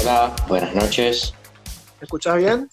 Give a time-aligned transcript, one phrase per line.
[0.00, 1.34] Hola, buenas noches.
[2.00, 2.70] ¿Me escuchás bien?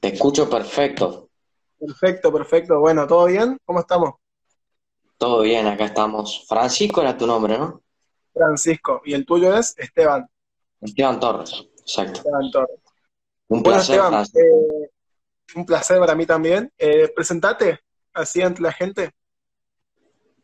[0.00, 1.30] Te escucho perfecto.
[1.78, 2.78] Perfecto, perfecto.
[2.78, 3.56] Bueno, ¿todo bien?
[3.64, 4.16] ¿Cómo estamos?
[5.16, 6.44] Todo bien, acá estamos.
[6.46, 7.80] Francisco era tu nombre, ¿no?
[8.34, 9.00] Francisco.
[9.06, 9.74] ¿Y el tuyo es?
[9.78, 10.28] Esteban.
[10.82, 12.18] Esteban Torres, exacto.
[12.18, 12.80] Esteban Torres.
[13.48, 14.90] Un Bueno, placer, Esteban, eh,
[15.54, 16.70] un placer para mí también.
[16.76, 17.80] Eh, presentate
[18.12, 19.10] así ante la gente.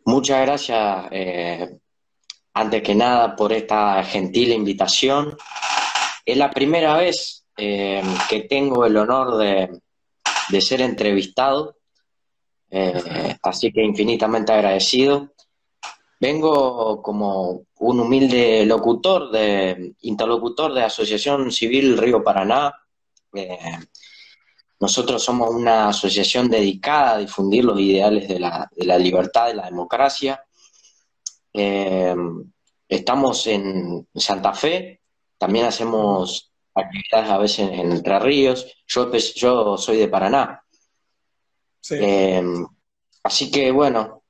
[0.06, 1.78] Muchas gracias, eh,
[2.54, 5.36] antes que nada, por esta gentil invitación.
[6.28, 11.78] Es la primera vez eh, que tengo el honor de, ser entrevistado,
[12.68, 15.32] eh, así que infinitamente agradecido.
[16.20, 22.74] Vengo como un humilde locutor, de, interlocutor de Asociación Civil Río Paraná.
[23.32, 23.78] Eh,
[24.80, 30.44] nosotros somos una asociación dedicada a difundir los ideales de la, libertad, de la democracia.
[32.86, 34.98] Estamos en Santa Fe,
[35.38, 38.66] también hacemos actividades a veces en Entre Ríos.
[38.86, 40.62] Yo, yo soy de Paraná.
[41.80, 41.96] Sí.
[42.00, 42.42] Eh,
[43.22, 44.22] así que bueno,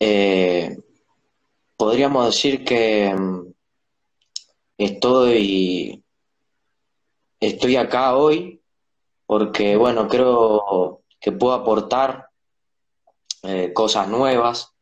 [0.00, 0.76] eh,
[1.76, 3.52] podríamos decir que mm,
[4.78, 6.02] estoy,
[7.40, 8.62] estoy acá hoy
[9.26, 12.30] porque bueno, creo que puedo aportar
[13.42, 14.72] eh, cosas nuevas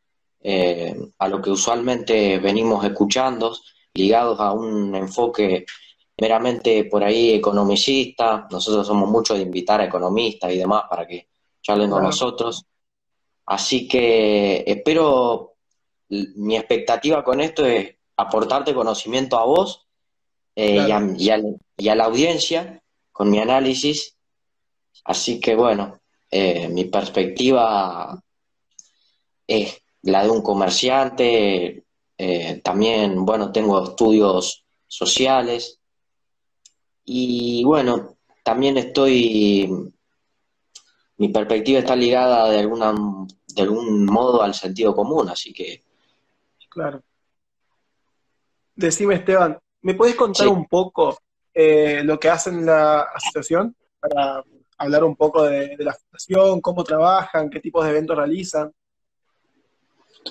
[1.19, 3.56] a lo que usualmente venimos escuchando,
[3.97, 5.64] ligados a un enfoque
[6.19, 8.47] meramente por ahí economicista.
[8.50, 11.28] Nosotros somos mucho de invitar a economistas y demás para que
[11.62, 12.64] charlen con nosotros.
[13.47, 15.55] Así que espero,
[16.08, 19.86] mi expectativa con esto es aportarte conocimiento a vos
[20.55, 21.14] eh, y, a, Claro.
[21.19, 21.41] y a-
[21.78, 24.16] y a la audiencia con mi análisis.
[25.05, 26.00] Así que bueno,
[26.31, 28.22] eh, mi perspectiva
[29.47, 31.84] es la de un comerciante.
[32.19, 35.81] Eh, también, bueno, tengo estudios sociales
[37.04, 39.93] y bueno, también estoy,
[41.19, 42.94] mi perspectiva está ligada de alguna,
[43.49, 45.84] de algún modo al sentido común, así que
[46.77, 47.03] Claro.
[48.75, 50.53] Decime, Esteban, ¿me puedes contar sí.
[50.53, 51.19] un poco
[51.54, 54.44] eh, lo que hacen la asociación para
[54.77, 58.71] hablar un poco de, de la asociación, cómo trabajan, qué tipos de eventos realizan?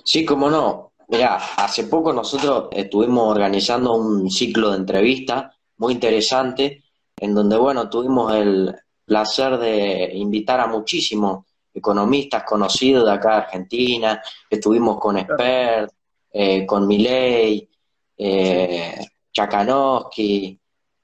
[0.03, 0.93] Sí, cómo no.
[1.07, 6.83] Mira, hace poco nosotros estuvimos organizando un ciclo de entrevistas muy interesante,
[7.17, 13.35] en donde, bueno, tuvimos el placer de invitar a muchísimos economistas conocidos de acá de
[13.37, 14.21] Argentina.
[14.49, 15.91] Estuvimos con Expert,
[16.31, 17.69] eh, con Milei,
[18.17, 20.59] eh, Chakanowski.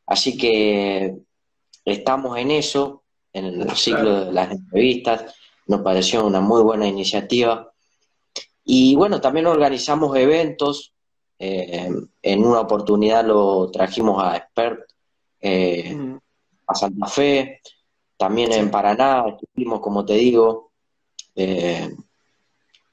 [0.08, 1.16] Así que
[1.86, 5.36] estamos en eso, en el ciclo de las entrevistas.
[5.68, 7.71] Nos pareció una muy buena iniciativa.
[8.66, 10.94] Y bueno, también organizamos eventos.
[11.44, 11.90] eh,
[12.22, 14.82] en una oportunidad lo trajimos a Expert
[15.40, 16.18] eh, Mm,
[16.68, 17.62] a Santa Fe,
[18.16, 18.60] también Sí.
[18.60, 20.72] en Paraná estuvimos, como te digo.
[21.36, 21.90] eh,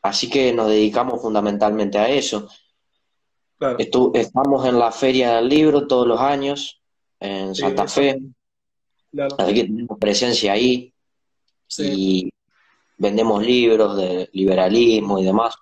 [0.01, 2.49] así que nos dedicamos fundamentalmente a eso.
[3.59, 3.77] claro.
[3.79, 6.81] Estu- estamos en la Feria del Libro todos los años
[7.21, 8.19] en Santa Fe.
[9.13, 9.35] Claro.
[9.39, 10.95] así que tenemos presencia ahí
[11.67, 12.31] Sí,
[12.99, 15.57] vendemos libros de liberalismo y demás.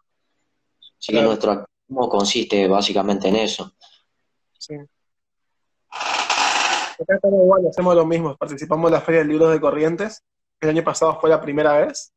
[0.98, 3.72] Así que nuestro activismo consiste básicamente en eso.
[4.58, 4.74] Sí.
[5.90, 8.36] Acá estamos igual, hacemos lo mismo.
[8.36, 10.24] Participamos en la Feria de Libros de Corrientes.
[10.60, 12.12] El año pasado fue la primera vez.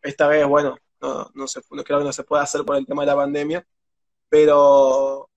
[0.00, 2.86] Esta vez, bueno, no, no se, no creo que no se pueda hacer por el
[2.86, 3.66] tema de la pandemia.
[4.28, 5.28] Pero,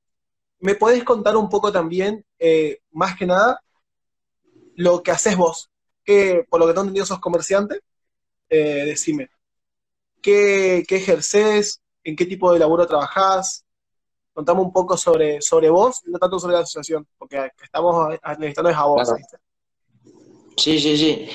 [0.60, 3.60] ¿me podés contar un poco también, eh, más que nada,
[4.76, 5.72] lo que haces vos?
[6.04, 7.82] Que, por lo que tengo entendido, sos comerciante.
[8.50, 9.30] Eh, decime,
[10.22, 11.82] ¿qué, qué ejercés?
[12.04, 13.66] ¿En qué tipo de laburo trabajás?
[14.34, 18.70] Contame un poco sobre, sobre vos, y no tanto sobre la asociación, porque estamos necesitando
[18.70, 19.14] es a vos.
[20.56, 21.30] Sí, sí, sí.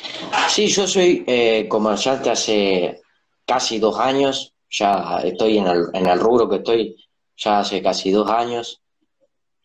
[0.49, 3.01] Sí, yo soy eh, comerciante hace
[3.47, 4.55] casi dos años.
[4.71, 6.97] Ya estoy en el, en el rubro que estoy
[7.37, 8.83] ya hace casi dos años.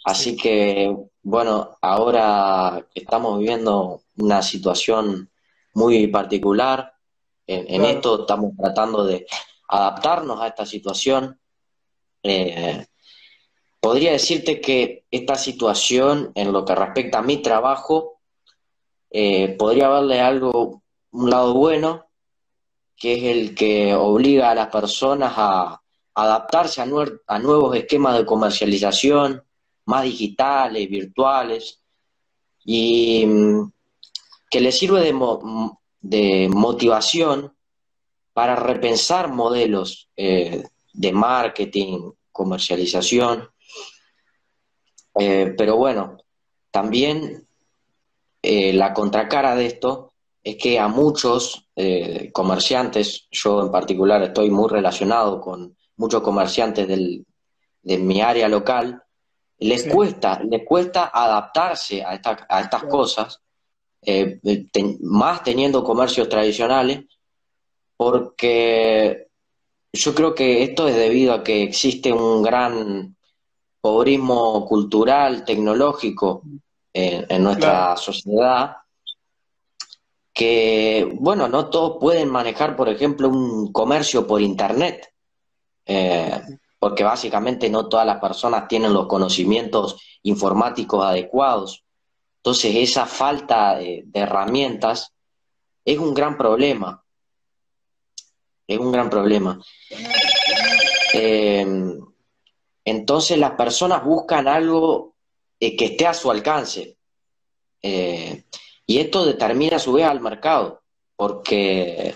[0.05, 5.29] Así que, bueno, ahora estamos viviendo una situación
[5.73, 6.93] muy particular.
[7.49, 7.97] En, en Claro.
[7.97, 9.25] esto estamos tratando de
[9.69, 11.39] adaptarnos a esta situación.
[12.21, 12.85] Eh,
[13.79, 18.19] podría decirte que esta situación, en lo que respecta a mi trabajo,
[19.09, 22.05] eh, podría verle algo, un lado bueno,
[22.95, 25.81] que es el que obliga a las personas a
[26.13, 29.43] adaptarse a, nuevos esquemas de comercialización,
[29.85, 31.81] más digitales, virtuales,
[32.63, 33.71] y mm,
[34.51, 37.53] que les sirve de, mo- de motivación
[38.33, 40.63] para repensar modelos eh,
[40.93, 43.49] de marketing, comercialización.
[45.19, 46.17] Eh, pero bueno,
[46.71, 47.45] también
[48.41, 51.65] eh, la contracara de esto es que a muchos
[52.33, 57.25] comerciantes, yo en particular estoy muy relacionado con muchos comerciantes del,
[57.81, 59.01] de mi área local,
[59.59, 62.19] les cuesta, les cuesta adaptarse a,
[62.49, 63.41] a estas cosas,
[64.01, 64.39] eh,
[65.01, 67.05] más teniendo comercios tradicionales,
[67.97, 69.27] porque
[69.91, 73.15] yo creo que esto es debido a que existe un gran
[73.81, 76.43] pobrismo cultural, tecnológico
[76.93, 78.77] en, nuestra sociedad,
[80.33, 85.13] que, bueno, no todos pueden manejar, por ejemplo, un comercio por Internet,
[85.85, 86.41] eh,
[86.77, 91.83] porque básicamente no todas las personas tienen los conocimientos informáticos adecuados.
[92.39, 95.13] Entonces, esa falta de, herramientas
[95.83, 97.03] es un gran problema.
[98.65, 99.61] Es un gran problema.
[101.13, 101.65] Eh,
[102.85, 105.15] entonces las personas buscan algo
[105.59, 106.97] eh, que esté a su alcance.
[107.81, 108.45] Eh,
[108.85, 110.81] y esto determina a su vez al mercado,
[111.15, 112.15] porque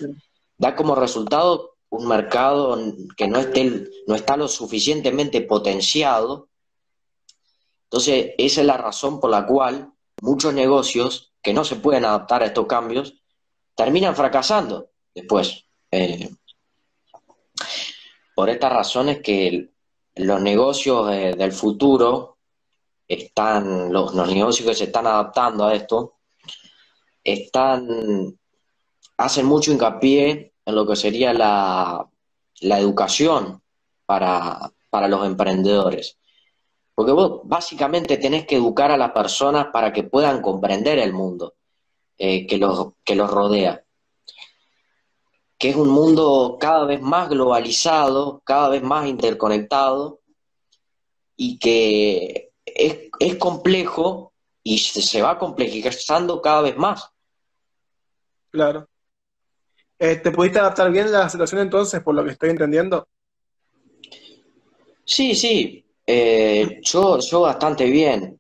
[0.58, 2.78] da como resultado un mercado
[3.16, 6.48] que no, esté, no está lo suficientemente potenciado.
[7.84, 9.94] Entonces, esa es la razón por la cual
[10.24, 13.22] muchos negocios que no se pueden adaptar a estos cambios
[13.76, 15.66] terminan fracasando después.
[15.92, 16.30] Eh,
[18.34, 19.70] por estas razones que
[20.16, 22.38] los negocios del futuro
[23.08, 26.16] están, los, negocios que se están adaptando a esto,
[27.24, 28.40] están,
[29.18, 32.10] hacen mucho hincapié en lo que sería la,
[32.62, 33.62] educación
[34.06, 34.72] para,
[35.10, 36.18] los emprendedores.
[36.96, 41.56] Porque vos básicamente tenés que educar a las personas para que puedan comprender el mundo
[42.18, 43.84] eh, que, los, que los rodea.
[45.58, 50.20] Que es un mundo cada vez más globalizado, cada vez más interconectado
[51.36, 57.10] y que es, complejo y se, va complejizando cada vez más.
[58.50, 58.88] Claro.
[59.98, 63.08] Eh, ¿Te pudiste adaptar bien a la situación entonces, por lo que estoy entendiendo?
[65.06, 65.83] Sí, sí.
[66.06, 68.40] Eh, yo, yo bastante bien.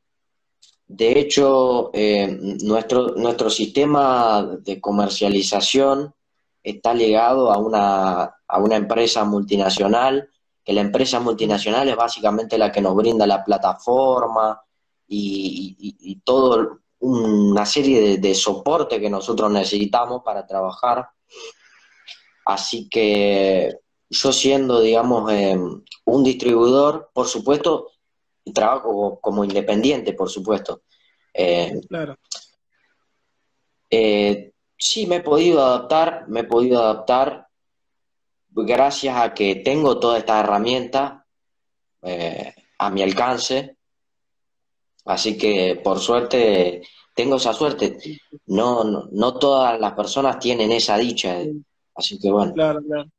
[0.88, 6.14] De hecho, eh, nuestro, nuestro sistema de comercialización
[6.62, 10.30] está ligado a una, a una empresa multinacional
[10.64, 14.62] que la empresa multinacional es básicamente la que nos brinda la plataforma
[15.08, 21.10] y, y, todo una serie de, soporte que nosotros necesitamos para trabajar.
[22.46, 23.76] Así que
[24.14, 25.58] yo siendo, digamos, eh,
[26.06, 27.92] un distribuidor, por supuesto,
[28.54, 30.84] trabajo como independiente, por supuesto.
[31.34, 32.16] Eh, claro.
[33.90, 37.48] Eh, sí, me he podido adaptar, me he podido adaptar
[38.50, 41.26] gracias a que tengo toda esta herramienta
[42.78, 43.78] a mi alcance.
[45.06, 46.84] Así que por suerte
[47.16, 47.98] tengo esa suerte.
[48.48, 51.38] No, no, todas las personas tienen esa dicha.
[51.96, 52.54] Así que bueno.
[52.54, 53.10] Claro, claro.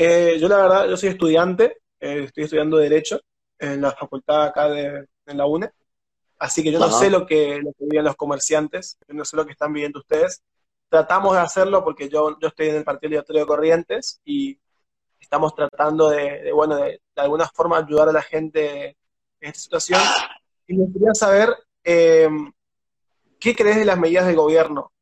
[0.00, 3.20] Eh, yo la verdad, yo soy estudiante, eh, estoy estudiando Derecho
[3.58, 5.72] en la facultad acá de, en la UNE.
[6.38, 9.36] Así que yo no sé lo que, lo que viven los comerciantes, yo no sé
[9.36, 10.44] lo que están viviendo ustedes,
[10.88, 14.56] tratamos de hacerlo porque yo, yo estoy en el Partido Libertario de Corrientes y
[15.18, 18.90] estamos tratando de, bueno, de, alguna forma ayudar a la gente
[19.40, 20.00] en esta situación.
[20.68, 22.52] Y me gustaría saber em,
[23.40, 24.92] qué crees de las medidas del gobierno.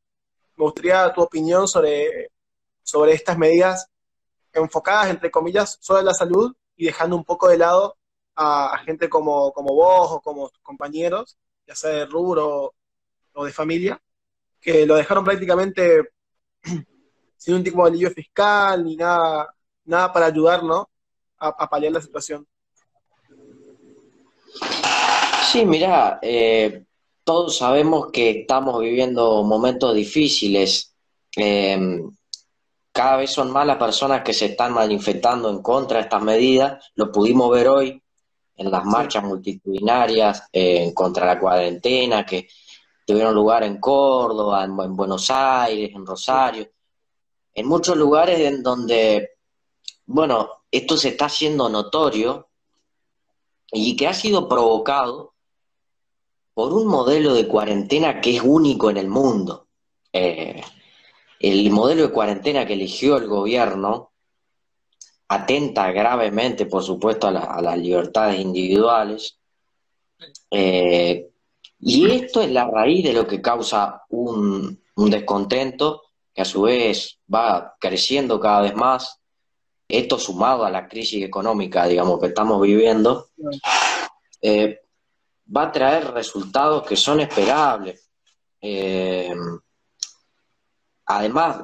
[0.55, 2.31] Me gustaría tu opinión sobre,
[2.81, 3.87] sobre estas medidas
[4.63, 7.97] enfocadas, entre comillas, solo en la salud y dejando un poco de lado
[8.35, 12.73] a, gente como, como vos o como tus compañeros, ya sea de rubro
[13.33, 14.01] o de familia,
[14.61, 16.09] que lo dejaron prácticamente
[17.37, 19.53] sin un tipo de alivio fiscal ni nada,
[19.85, 20.61] nada para ayudar
[21.39, 22.47] a, paliar la situación.
[25.51, 26.83] Sí, mira, eh,
[27.23, 30.93] todos sabemos que estamos viviendo momentos difíciles.
[31.35, 32.09] Em,
[32.97, 36.83] cada vez son más las personas que se están manifestando en contra de estas medidas.
[36.95, 38.01] Lo pudimos ver hoy
[38.55, 42.47] en las marchas multitudinarias en contra la cuarentena, que
[43.05, 46.67] tuvieron lugar en Córdoba, en, Buenos Aires, en Rosario,
[47.53, 49.29] en muchos lugares en donde,
[50.07, 52.49] bueno, esto se está haciendo notorio
[53.71, 55.35] y que ha sido provocado
[56.55, 59.67] por un modelo de cuarentena que es único en el mundo.
[60.11, 60.63] Eh,
[61.39, 64.11] el modelo de cuarentena que eligió el gobierno
[65.27, 69.37] atenta gravemente, por supuesto, a, las libertades individuales,
[70.51, 71.27] eh,
[71.79, 76.01] y esto es la raíz de lo que causa un, descontento
[76.33, 79.19] que a su vez va creciendo cada vez más.
[79.87, 83.27] Esto sumado a la crisis económica, digamos, que estamos viviendo.
[84.41, 84.79] Eh,
[85.55, 88.09] va a traer resultados que son esperables.
[88.59, 89.29] Eh,
[91.07, 91.61] además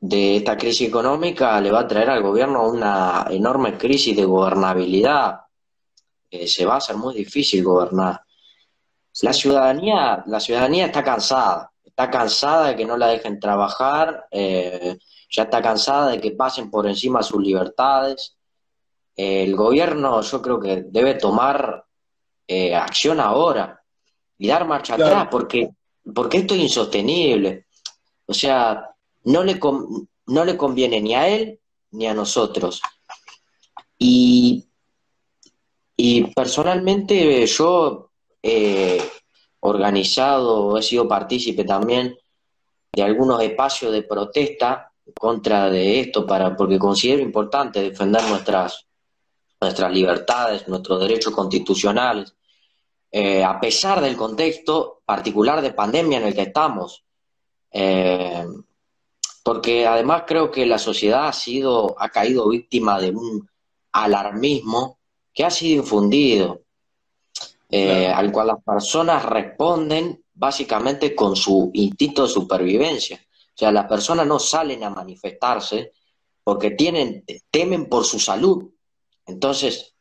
[0.00, 5.40] de esta crisis económica, le va a traer al gobierno una enorme crisis de gobernabilidad.
[6.30, 8.22] Eh, se va a hacer muy difícil gobernar.
[9.22, 14.96] La ciudadanía, la ciudadanía está cansada, está cansada de que no la dejen trabajar, eh,
[15.28, 18.34] ya está cansada de que pasen por encima sus libertades.
[19.16, 21.84] el gobierno yo creo que debe tomar
[22.76, 23.82] acción ahora
[24.38, 25.70] y dar marcha atrás, porque
[26.14, 27.66] porque esto es insostenible.
[28.28, 28.90] O sea,
[29.24, 29.58] no le,
[30.26, 31.58] no le conviene ni a él
[31.90, 32.82] ni a nosotros.
[33.98, 34.64] Y,
[36.36, 38.10] personalmente yo
[38.42, 39.02] he
[39.60, 42.16] organizado, he sido partícipe también
[42.92, 48.86] de algunos espacios de protesta contra de esto, para, porque considero importante defender nuestras,
[49.60, 52.34] nuestras libertades, nuestros derechos constitucionales.
[53.10, 57.04] Eh, a pesar del contexto particular de pandemia en el que estamos.
[57.70, 58.17] Eh,
[59.48, 63.48] porque además creo que la sociedad ha sido, ha caído víctima de un
[63.92, 64.98] alarmismo
[65.32, 66.64] que ha sido infundido,
[67.70, 73.24] eh, al cual las personas responden básicamente con su instinto de supervivencia.
[73.24, 75.92] O sea, las personas no salen a manifestarse
[76.44, 78.68] porque tienen, temen por su salud.
[79.24, 79.94] Entonces,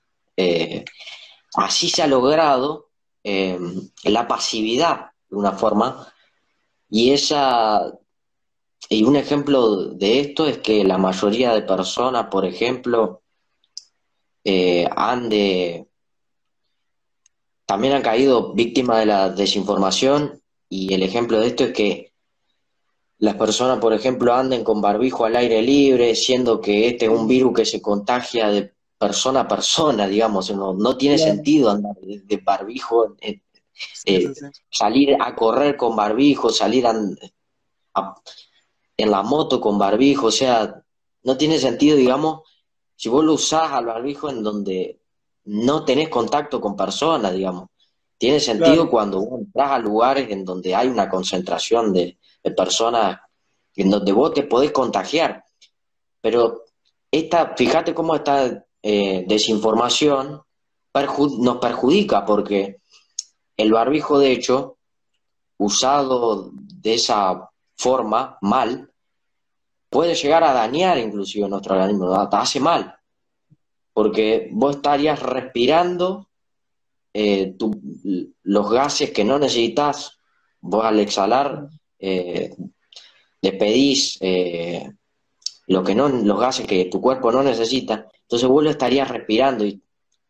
[1.53, 2.89] así se ha logrado
[3.23, 3.57] eh,
[4.03, 6.05] la pasividad de una forma.
[6.89, 7.93] Y esa
[8.89, 13.21] y un ejemplo de esto es que la mayoría de personas, por ejemplo,
[14.43, 15.87] eh, han de
[17.65, 20.41] también han caído víctimas de la desinformación.
[20.69, 22.13] Y el ejemplo de esto es que
[23.19, 27.27] las personas, por ejemplo, anden con barbijo al aire libre, siendo que este es un
[27.27, 33.15] virus que se contagia de persona a persona, digamos, no, tiene sentido andar de, barbijo,
[33.21, 33.41] eh,
[34.69, 36.85] salir a correr con barbijo, salir
[38.97, 40.83] en la moto con barbijo, o sea,
[41.23, 42.41] no tiene sentido, digamos,
[42.95, 44.99] si vos lo usás al barbijo en donde
[45.45, 47.69] no tenés contacto con personas, digamos.
[48.17, 53.19] Tiene sentido cuando vos entras a lugares en donde hay una concentración de, de personas
[53.75, 55.43] en donde vos te podés contagiar.
[56.19, 56.63] Pero
[57.11, 60.41] esta, fíjate cómo está eh, desinformación
[61.39, 62.79] nos perjudica porque
[63.55, 64.77] el barbijo, de hecho,
[65.57, 68.91] usado de esa forma mal,
[69.89, 72.95] puede llegar a dañar inclusive nuestro organismo, hace mal,
[73.93, 76.27] porque vos estarías respirando
[77.13, 77.55] eh,
[78.43, 80.19] los gases que no necesitas,
[80.59, 81.69] vos al exhalar
[81.99, 82.53] eh,
[83.41, 84.91] despedís eh,
[85.67, 89.65] lo que no, los gases que tu cuerpo no necesita, entonces vos lo estarías respirando
[89.65, 89.81] y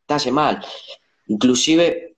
[0.06, 0.64] te hace mal.
[1.28, 2.16] Inclusive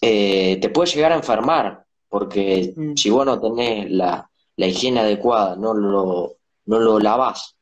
[0.00, 2.94] te puede llegar a enfermar, porque mm.
[2.96, 7.56] si vos no tenés la, higiene adecuada, no lo, no lo lavás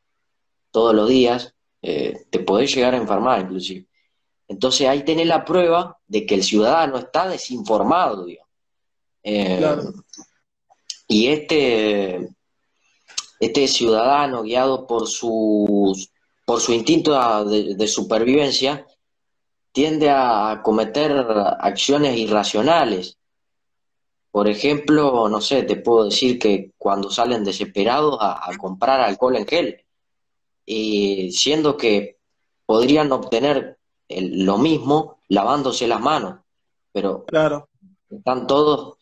[0.71, 3.87] todos los días, eh, te podés llegar a enfermar inclusive.
[4.47, 8.27] Entonces ahí tenés la prueba de que el ciudadano está desinformado,
[9.23, 9.77] eh,
[11.09, 12.29] Y este,
[13.41, 16.11] este ciudadano guiado por sus
[16.45, 18.87] por su instinto de, supervivencia,
[19.73, 21.13] tiende a cometer
[21.59, 23.19] acciones irracionales.
[24.35, 29.47] Por ejemplo, no sé, te puedo decir que cuando salen desesperados a, comprar alcohol en
[29.47, 29.85] gel,
[30.67, 32.19] y siendo que
[32.67, 36.41] podrían obtener lo mismo lavándose las manos,
[36.91, 37.69] pero claro.
[38.11, 38.97] están todos,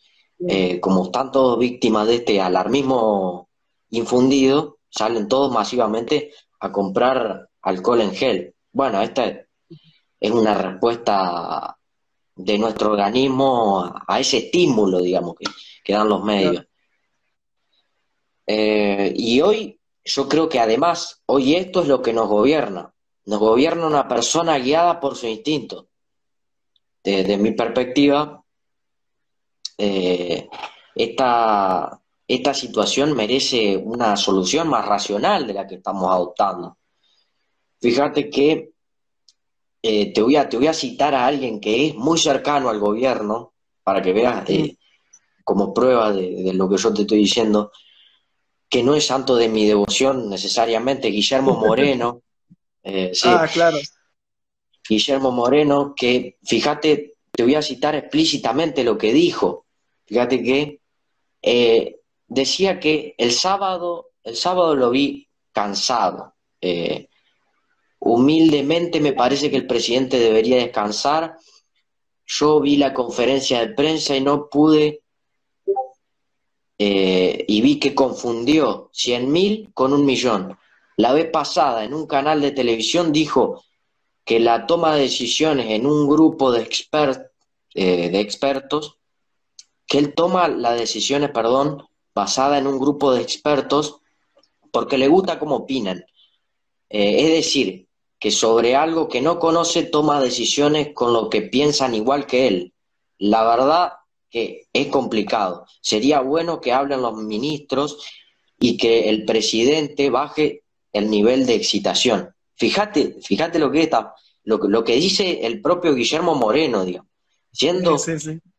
[0.47, 3.49] eh, como están todos víctimas de este alarmismo
[3.89, 8.53] infundido, salen todos masivamente a comprar alcohol en gel.
[8.71, 9.25] Bueno, esta
[10.19, 11.75] es una respuesta
[12.35, 15.35] de nuestro organismo a ese estímulo, digamos,
[15.83, 16.65] que, dan los medios.
[18.47, 22.93] Eh, y hoy yo creo que además, hoy esto es lo que nos gobierna.
[23.25, 25.87] Nos gobierna una persona guiada por su instinto.
[27.03, 28.43] Desde mi perspectiva,
[29.77, 30.49] eh,
[30.95, 36.77] esta, esta situación merece una solución más racional de la que estamos adoptando.
[37.79, 38.72] Fíjate que
[39.85, 42.79] eh, te, voy a, te voy a citar a alguien que es muy cercano al
[42.79, 44.77] gobierno, para que veas eh,
[45.43, 47.71] como prueba de, lo que yo te estoy diciendo,
[48.69, 52.21] que no es santo de mi devoción necesariamente, Guillermo Moreno.
[52.81, 53.77] Eh, ah, claro.
[54.87, 59.65] Guillermo Moreno, que fíjate, te voy a citar explícitamente lo que dijo.
[60.05, 60.79] Fíjate que
[62.27, 66.33] decía que el sábado, el sábado lo vi cansado.
[66.59, 67.09] Eh,
[68.05, 71.37] humildemente me parece que el presidente debería descansar
[72.25, 75.01] yo vi la conferencia de prensa y no pude,
[76.77, 80.57] eh, y vi que confundió 100.000 con un millón.
[80.95, 83.63] La vez pasada, en un canal de televisión, dijo
[84.25, 86.69] que la toma de decisiones en un grupo de,
[87.73, 88.97] eh, de expertos,
[89.85, 93.99] que él toma las decisiones, perdón, basada en un grupo de expertos
[94.71, 96.05] porque le gusta cómo opinan.
[96.89, 97.87] Eh, es decir,
[98.23, 102.73] que sobre algo que no conoce toma decisiones con lo que piensan igual que él.
[103.17, 103.95] La verdad
[104.29, 105.65] que es complicado.
[105.81, 107.97] Sería bueno que hablen los ministros
[108.57, 110.63] y que el presidente baje
[110.93, 112.33] el nivel de excitación.
[112.55, 114.13] Fíjate, fíjate lo que está,
[114.45, 117.09] lo, lo que dice el propio Guillermo Moreno, digamos,
[117.51, 117.97] siendo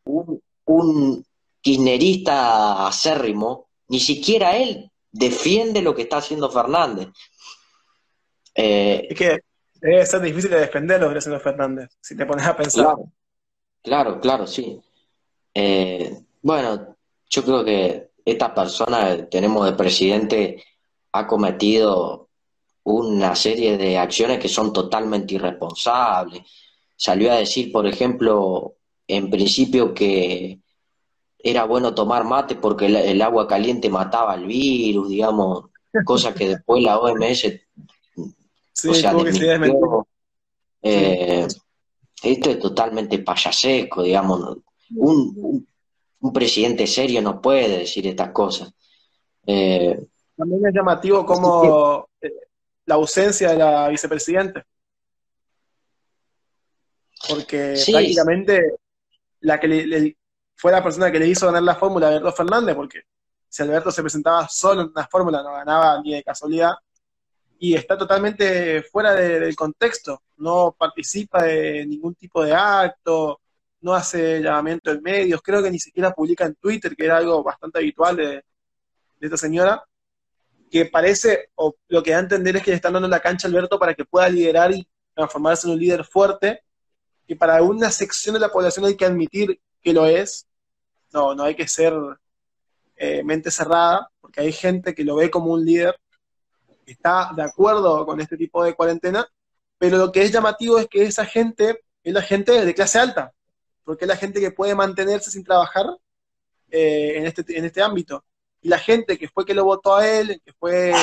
[0.03, 1.25] un, un
[1.59, 7.07] kirchnerista acérrimo, ni siquiera él defiende lo que está haciendo Fernández.
[8.53, 9.39] Eh, es que
[9.89, 12.95] debe ser difícil de defender lo que está haciendo Fernández, si te pones a pensar.
[13.83, 14.81] Claro, claro, sí.
[15.53, 16.97] Eh, bueno,
[17.29, 20.63] yo creo que esta persona tenemos de presidente
[21.11, 22.29] ha cometido
[22.83, 26.41] una serie de acciones que son totalmente irresponsables.
[26.95, 28.75] Salió a decir, por ejemplo,
[29.07, 30.59] en principio que
[31.37, 35.65] era bueno tomar mate porque el, agua caliente mataba el virus, digamos,
[36.05, 37.64] cosa que después la OMS,
[38.83, 39.13] o sea,
[40.81, 41.47] eh,
[42.21, 44.57] esto es totalmente payasesco, digamos,
[44.95, 45.65] un,
[46.19, 48.73] un, presidente serio no puede decir estas cosas.
[49.47, 49.99] Eh,
[50.35, 52.31] También es llamativo como eh,
[52.85, 54.65] la ausencia de la vicepresidenta.
[57.29, 58.75] Porque prácticamente
[59.39, 60.17] la que le,
[60.55, 63.01] fue la persona que le hizo ganar la fórmula a Alberto Fernández, porque
[63.47, 66.73] si Alberto se presentaba solo en una fórmula, no ganaba ni de casualidad,
[67.65, 73.41] y está totalmente fuera del contexto, no participa de ningún tipo de acto,
[73.81, 77.41] no hace llamamiento en medios, creo que ni siquiera publica en Twitter, que era algo
[77.41, 78.43] bastante habitual de,
[79.19, 79.83] esta señora,
[80.69, 83.47] que parece, o lo que da a entender es que le están dando la cancha
[83.47, 86.61] a Alberto para que pueda liderar y transformarse en un líder fuerte,
[87.25, 90.45] y para una sección de la población hay que admitir que lo es,
[91.11, 91.95] no, no hay que ser
[92.95, 96.04] eh, mente cerrada, porque hay gente que lo ve como un líder, que
[96.85, 99.27] está de acuerdo con este tipo de cuarentena,
[99.77, 103.33] pero lo que es llamativo es que esa gente es la gente de clase alta,
[103.83, 105.85] porque es la gente que puede mantenerse sin trabajar
[106.69, 108.23] eh, en, este, en este ámbito.
[108.61, 110.93] Y la gente que fue que lo votó a él, que fue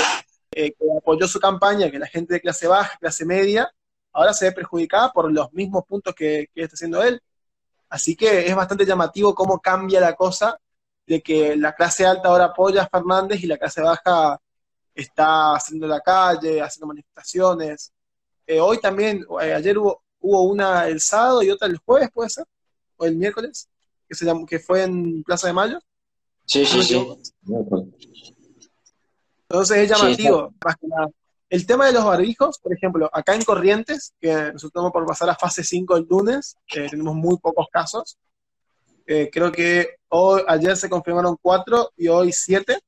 [0.52, 3.72] eh, que apoyó su campaña, que la gente de clase baja, clase media,
[4.12, 7.20] ahora se ve perjudicada por los mismos puntos que, que está haciendo él.
[7.88, 10.58] Así que es bastante llamativo cómo cambia la cosa
[11.06, 14.40] de que la clase alta ahora apoya a Fernández y la clase baja
[14.94, 17.92] está haciendo la calle, haciendo manifestaciones.
[18.46, 22.30] Eh, hoy también, eh, ayer hubo, hubo una el sábado y otra el jueves, ¿puede
[22.30, 22.44] ser?
[22.96, 23.68] O el miércoles,
[24.08, 25.80] que, se que fue en Plaza de Mayo.
[26.46, 27.06] Sí, sí, sí.
[29.48, 31.08] Entonces es llamativo, más que nada.
[31.52, 35.28] El tema de los barbijos, por ejemplo, acá en Corrientes, que nosotros estamos por pasar
[35.28, 38.16] a fase 5 el lunes, eh, tenemos muy pocos casos.
[39.06, 42.78] Eh, creo que hoy, ayer se confirmaron 4 y hoy 7,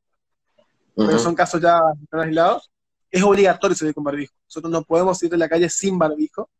[0.94, 1.80] pero son casos ya
[2.12, 2.70] aislados.
[3.10, 4.34] Es obligatorio salir con barbijo.
[4.48, 6.50] Nosotros no podemos ir de la calle sin barbijo,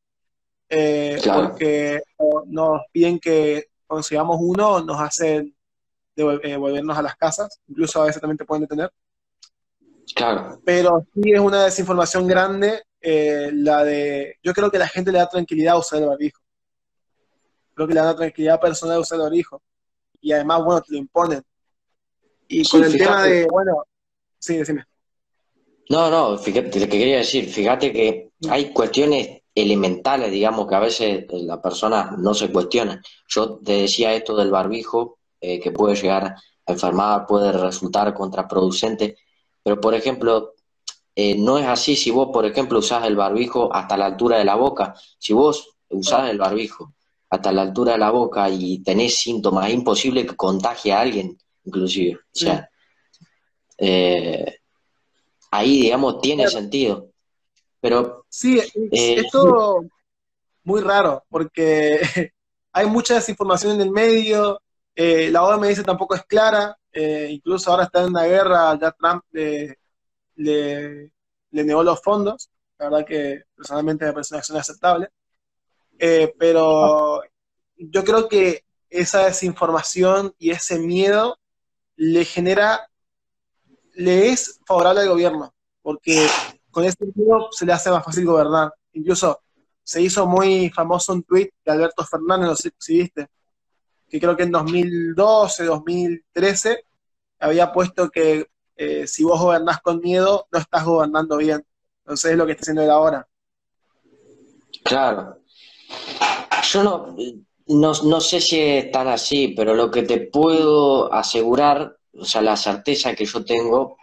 [0.69, 2.03] eh, porque
[2.47, 5.55] nos piden que consigamos uno, nos hacen
[6.17, 8.91] devolvernos a las casas, incluso a veces también te pueden detener.
[10.15, 10.61] Claro.
[10.65, 14.39] Pero sí es una desinformación grande eh, la de.
[14.43, 16.41] Yo creo que la gente le da tranquilidad a usar el barbijo.
[17.75, 19.63] Creo que le da tranquilidad personal a usar el barbijo.
[20.23, 21.43] Y además, bueno, te lo imponen.
[22.49, 23.47] Y con el tema de.
[23.47, 23.85] Bueno,
[24.45, 24.85] sí, decime.
[25.89, 30.81] No, no, fíjate, lo que quería decir, fíjate que hay cuestiones elementales, digamos, que a
[30.81, 33.03] veces la persona no se cuestiona.
[33.29, 36.25] Yo te decía esto del barbijo, eh, que puede llegar
[36.67, 39.17] a enfermar, puede resultar contraproducente,
[39.63, 40.55] pero, por ejemplo,
[41.15, 44.45] eh, no es así si vos, por ejemplo, usás el barbijo hasta la altura de
[44.45, 44.95] la boca.
[45.19, 46.95] Si vos usás el barbijo
[47.31, 51.39] hasta la altura de la boca y tenés síntomas, es imposible que contagie a alguien,
[51.65, 52.17] inclusive.
[52.17, 52.69] O sea,
[53.79, 54.59] eh,
[55.51, 57.11] ahí, digamos, tiene sentido.
[57.81, 58.25] Pero.
[58.29, 59.85] Sí, es, eh, todo
[60.65, 62.01] muy raro, porque
[62.73, 64.61] hay mucha desinformación en el medio,
[64.97, 69.79] la OMS tampoco es clara, eh, incluso ahora está en una guerra, ya Trump le,
[70.37, 71.11] le,
[71.51, 75.09] negó los fondos, la verdad que personalmente me parece una acción aceptable,
[75.99, 77.21] eh, pero
[77.77, 81.37] yo creo que esa desinformación y ese miedo
[81.97, 82.89] le genera,
[83.95, 86.27] le es favorable al gobierno, porque
[86.71, 88.73] con este miedo se le hace más fácil gobernar.
[88.93, 89.41] Incluso
[89.83, 93.29] se hizo muy famoso un tweet de Alberto Fernández, no sé si viste,
[94.09, 96.85] que creo que en 2012, 2013,
[97.41, 101.65] había puesto que eh, si vos gobernás con miedo, no estás gobernando bien.
[102.05, 103.27] Entonces es lo que está haciendo él ahora.
[104.85, 105.39] Claro.
[106.71, 107.17] Yo no,
[107.67, 112.57] no, sé si es tan así, pero lo que te puedo asegurar, o sea, la
[112.57, 113.97] certeza que yo tengo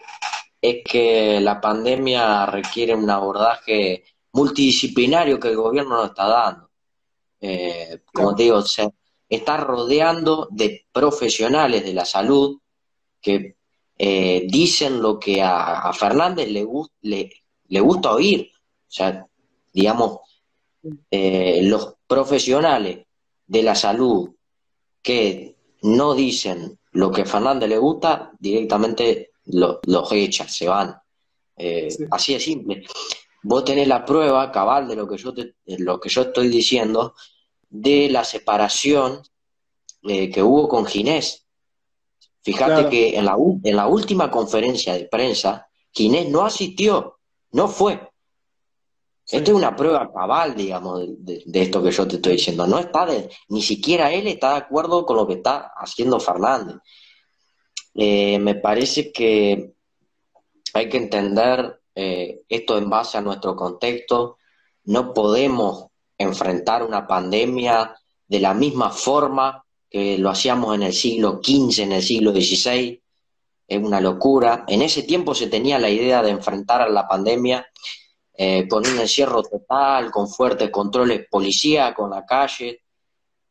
[0.61, 6.69] es que la pandemia requiere un abordaje multidisciplinario que el gobierno no está dando.
[7.39, 8.89] Eh, como te digo, se
[9.27, 12.59] está rodeando de profesionales de la salud
[13.19, 13.55] que
[13.97, 16.67] eh, dicen lo que a, Fernández le,
[17.01, 17.31] le,
[17.67, 18.51] le, gusta oír.
[18.53, 19.25] O sea,
[19.73, 20.19] digamos,
[21.09, 23.05] eh, los profesionales
[23.47, 24.29] de la salud
[25.01, 30.95] que no dicen lo que a Fernández le gusta, directamente los echan, se van.
[32.11, 32.85] Así de simple
[33.43, 37.15] vos tenés la prueba cabal de lo que yo, te, lo que yo estoy diciendo
[37.69, 39.21] de la separación
[40.03, 41.45] eh, que hubo con Ginés.
[42.43, 47.19] Fíjate que en la, en la última conferencia de prensa, Ginés no asistió,
[47.51, 48.10] no fue.
[49.25, 52.67] Esto es una prueba cabal, digamos, de, esto que yo te estoy diciendo.
[52.67, 56.77] No está de, ni siquiera él está de acuerdo con lo que está haciendo Fernández.
[57.93, 59.73] Eh, me parece que
[60.73, 64.37] hay que entender eh, esto en base a nuestro contexto,
[64.85, 67.95] no podemos enfrentar una pandemia
[68.27, 73.01] de la misma forma que lo hacíamos en el siglo XV, en el siglo XVI,
[73.67, 74.63] es una locura.
[74.67, 77.65] En ese tiempo se tenía la idea de enfrentar a la pandemia
[78.43, 82.81] eh, con un encierro total, con fuertes controles policía con la calle.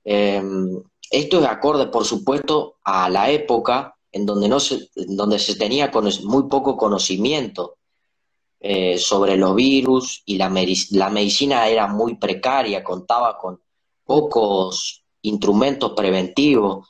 [0.03, 5.55] Em, esto es acorde, por supuesto, a la época en donde, no se, donde se
[5.55, 5.93] tenía
[6.25, 7.77] muy poco conocimiento
[8.59, 13.61] eh, sobre los virus y la, la medicina era muy precaria, contaba con
[14.05, 16.89] pocos instrumentos preventivos.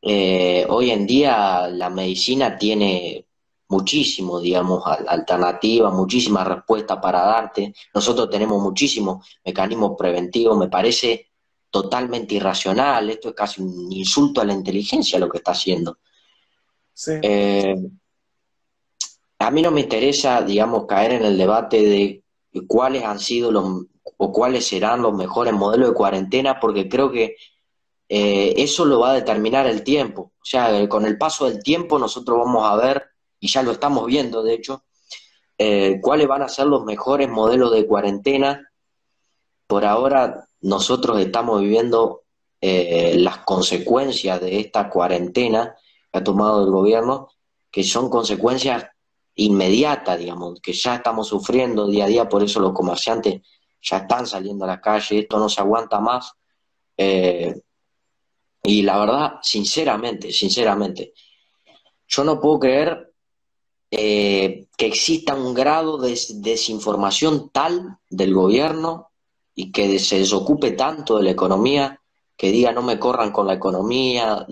[0.00, 3.28] Eh, hoy en día la medicina tiene
[3.72, 7.74] muchísimo, digamos, alternativas, muchísimas respuestas para darte.
[7.94, 11.30] Nosotros tenemos muchísimos mecanismos preventivos, me parece
[11.70, 15.98] totalmente irracional, esto es casi un insulto a la inteligencia lo que está haciendo.
[16.92, 17.12] Sí.
[17.22, 17.74] Eh,
[19.38, 22.22] a mí no me interesa, digamos, caer en el debate de
[22.66, 23.86] cuáles han sido los
[24.18, 27.36] o cuáles serán los mejores modelos de cuarentena, porque creo que
[28.08, 30.32] eh, eso lo va a determinar el tiempo.
[30.34, 33.11] O sea, con el paso del tiempo nosotros vamos a ver,
[33.42, 34.84] y ya lo estamos viendo, de hecho,
[35.58, 38.70] eh, cuáles van a ser los mejores modelos de cuarentena.
[39.66, 42.22] Por ahora nosotros estamos viviendo
[42.60, 45.74] eh, las consecuencias de esta cuarentena
[46.12, 47.30] que ha tomado el gobierno,
[47.68, 48.86] que son consecuencias
[49.34, 53.42] inmediata, digamos, que ya estamos sufriendo día a día, por eso los comerciantes
[53.82, 56.32] ya están saliendo a la calle, esto no se aguanta más.
[56.96, 57.60] Eh,
[58.62, 61.12] y la verdad, sinceramente, sinceramente,
[62.06, 63.11] yo no puedo creer
[63.94, 69.10] eh, que exista un grado de desinformación tal del gobierno
[69.54, 72.00] y que se desocupe tanto de la economía,
[72.34, 74.46] que diga no me corran con la economía,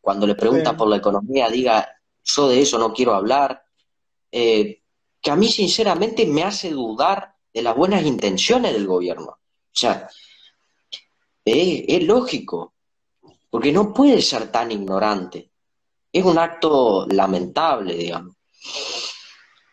[0.00, 1.88] cuando le preguntan por la economía diga
[2.22, 3.64] yo de eso no quiero hablar,
[4.30, 4.80] eh,
[5.20, 9.26] que a mí sinceramente me hace dudar de las buenas intenciones del gobierno.
[9.26, 9.40] O
[9.72, 10.08] sea,
[11.44, 12.74] es, lógico,
[13.50, 15.50] porque no puede ser tan ignorante.
[16.12, 18.33] Es un acto lamentable, digamos.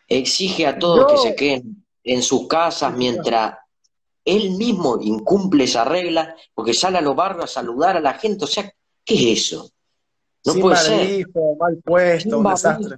[0.08, 3.54] Exige a todos que se queden en sus casas mientras
[4.24, 8.44] él mismo incumple esa regla, porque sale a los barrios a saludar a la gente.
[8.44, 8.72] O sea,
[9.04, 9.70] ¿qué es eso?
[10.44, 11.26] No puede ser.
[11.58, 12.96] mal puesto, un desastre.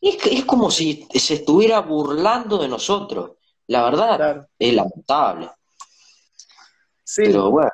[0.00, 3.32] Es, como si se estuviera burlando de nosotros.
[3.68, 5.50] La verdad, es lamentable.
[7.02, 7.22] Sí,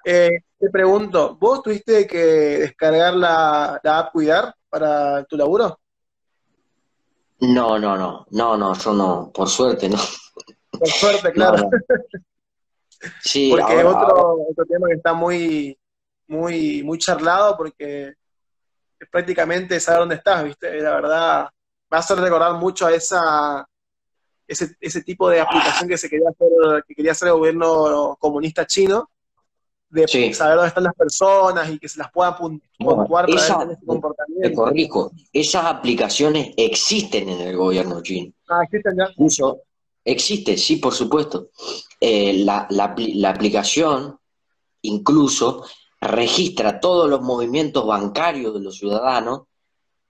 [0.05, 5.81] eh, te pregunto, ¿vos tuviste que descargar la, app Cuidar para tu laburo?
[7.41, 9.99] No, no, no, no, no, yo no, por suerte no.
[10.71, 11.69] Por suerte, claro.
[13.23, 15.79] Sí, porque es otro, otro tema que está muy,
[16.27, 18.15] muy, muy charlado porque
[18.99, 20.81] es prácticamente saber dónde estás, ¿viste?
[20.81, 21.49] La verdad,
[21.91, 23.67] me hace recordar mucho a esa
[24.51, 28.67] ese, ese tipo de aplicación que se quería hacer, que quería hacer el gobierno comunista
[28.67, 29.09] chino,
[29.91, 33.77] de saber dónde están las personas y que se las pueda puntuar para esa, ver
[33.77, 35.13] ese comportamiento.
[35.33, 38.33] esas aplicaciones existen en el gobierno chino.
[38.49, 39.55] Ah, existen ya.
[40.05, 41.51] existe, sí, por supuesto.
[42.01, 44.19] Eh, la, la, la aplicación
[44.83, 45.65] incluso
[46.01, 49.43] registra todos los movimientos bancarios de los ciudadanos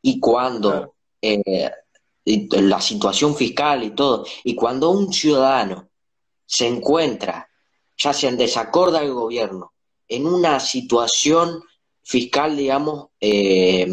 [0.02, 1.70] y cuando eh,
[2.24, 4.24] la situación fiscal y todo.
[4.44, 5.88] Y cuando un ciudadano
[6.46, 7.49] se encuentra,
[8.00, 9.74] ya sea en desacuerdo al gobierno,
[10.08, 11.62] en una situación
[12.02, 13.86] fiscal, digamos, eh,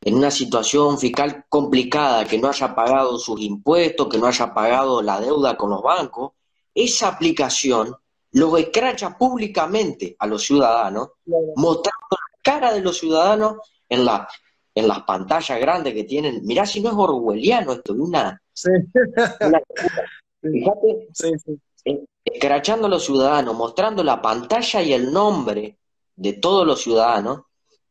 [0.00, 5.02] en una situación fiscal complicada, que no haya pagado sus impuestos, que no haya pagado
[5.02, 6.32] la deuda con los bancos,
[6.74, 7.94] esa aplicación
[8.32, 11.10] lo escracha públicamente a los ciudadanos,
[11.56, 13.56] mostrando la cara de los ciudadanos
[13.88, 14.26] en, la,
[14.74, 16.40] en las pantallas grandes que tienen.
[16.44, 18.40] Mirá si no es orwelliano esto, una...
[20.40, 21.08] Fíjate,
[21.84, 25.78] eh, escrachando a los ciudadanos, mostrando la pantalla y el nombre
[26.16, 27.42] de todos los ciudadanos,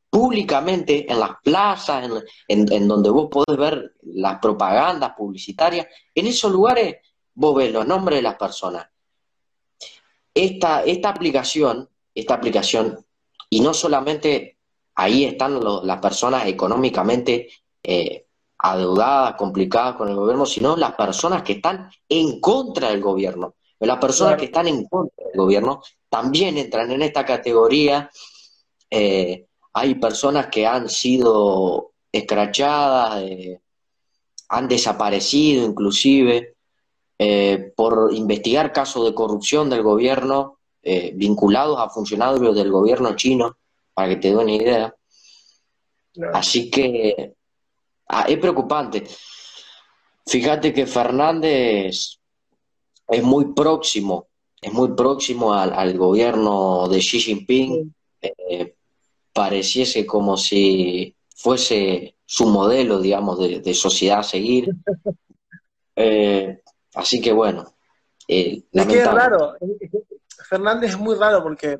[0.10, 2.10] públicamente en las plazas,
[2.48, 6.98] en, en, donde vos podés ver las propagandas publicitarias, en esos lugares
[7.34, 8.88] vos ves los nombres de las personas.
[10.34, 13.06] Esta, esta aplicación, esta aplicación,
[13.50, 14.58] y no solamente
[14.96, 17.50] ahí están las personas económicamente
[17.84, 23.56] eh, adeudadas, complicadas con el gobierno, sino las personas que están en contra del gobierno.
[23.80, 28.10] Las personas que están en contra del gobierno también entran en esta categoría.
[28.90, 33.62] Eh, hay personas que han sido escrachadas, eh,
[34.50, 36.56] han desaparecido inclusive
[37.20, 40.56] eh, por investigar casos de corrupción del gobierno
[41.16, 43.58] vinculados a funcionarios del gobierno chino,
[43.94, 44.96] para que te dé una idea.
[46.34, 47.34] Así que
[48.08, 49.04] ah, es preocupante.
[50.26, 52.20] Fíjate que Fernández
[53.08, 54.28] es muy próximo,
[54.62, 57.94] es muy próximo al, gobierno de Xi Jinping.
[58.22, 58.76] Eh,
[59.32, 64.70] pareciese como si fuese su modelo, digamos, de, sociedad a seguir.
[66.00, 66.62] Eh,
[66.94, 67.74] así que bueno.
[68.28, 69.56] Eh, es que es raro.
[70.48, 71.80] Fernández es muy raro porque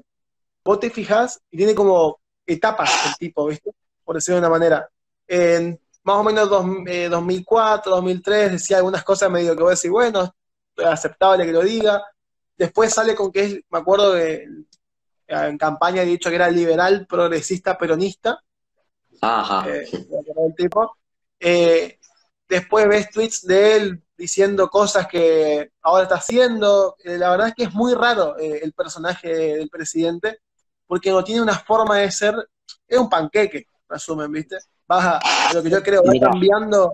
[0.66, 3.70] vos te fijas y tiene como etapas el tipo, ¿viste?
[4.04, 4.90] Por decirlo de una manera.
[5.28, 6.66] En más o menos dos,
[7.12, 10.32] 2004, 2003 decía algunas cosas medio que vos decís, bueno, es
[10.86, 12.04] aceptable que lo diga.
[12.58, 14.48] Después sale con que es, me acuerdo de
[15.28, 18.42] en campaña he dicho que era liberal, progresista, peronista.
[19.22, 19.68] Ajá.
[19.70, 20.98] Eh, el tipo.
[21.40, 22.00] Eh,
[22.48, 26.96] después ves tweets de él diciendo cosas que ahora está haciendo.
[27.04, 30.40] Eh, la verdad es que es muy raro el personaje del presidente,
[30.86, 32.36] porque no tiene una forma de ser,
[32.88, 34.58] es un panqueque, resumen, ¿viste?
[34.88, 35.20] Baja,
[35.54, 36.94] lo que yo creo, va cambiando,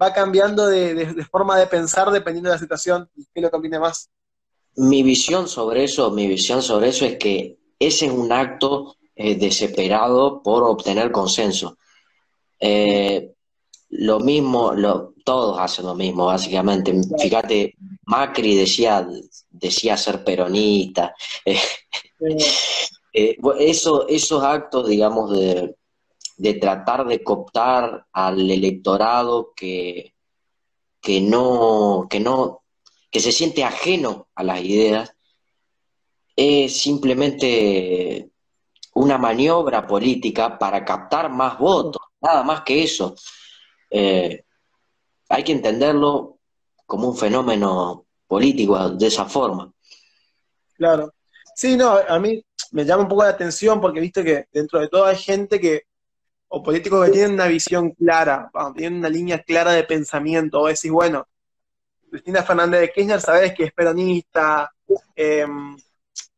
[0.00, 4.10] va cambiando de, forma de pensar dependiendo de la situación y qué lo conviene más.
[4.76, 9.36] Mi visión sobre eso, mi visión sobre eso es que ese es un acto eh,
[9.36, 11.78] desesperado por obtener consenso.
[12.58, 13.32] Eh,
[13.90, 16.92] lo mismo, lo, todos hacen lo mismo, básicamente.
[17.20, 17.74] Fíjate,
[18.06, 19.06] Macri decía,
[19.50, 21.14] decía ser peronista.
[23.16, 25.76] Eh, eso, esos actos, digamos, de,
[26.36, 30.14] de, tratar de cooptar al electorado que,
[31.00, 32.62] que no, que no
[33.14, 35.14] que se siente ajeno a las ideas,
[36.34, 38.28] es simplemente
[38.94, 43.14] una maniobra política para captar más votos, nada más que eso.
[43.88, 44.44] Eh,
[45.28, 46.40] hay que entenderlo
[46.86, 49.72] como un fenómeno político de esa forma.
[50.74, 51.14] Claro.
[51.54, 54.88] Sí, no, a mí me llama un poco la atención porque viste que dentro de
[54.88, 55.84] todo hay gente que,
[56.56, 60.88] o políticos que tienen una visión clara, tienen una línea clara de pensamiento, o decís,
[60.88, 61.26] bueno,
[62.08, 64.72] Cristina Fernández de Kirchner, sabes que es peronista.
[65.16, 65.76] Em,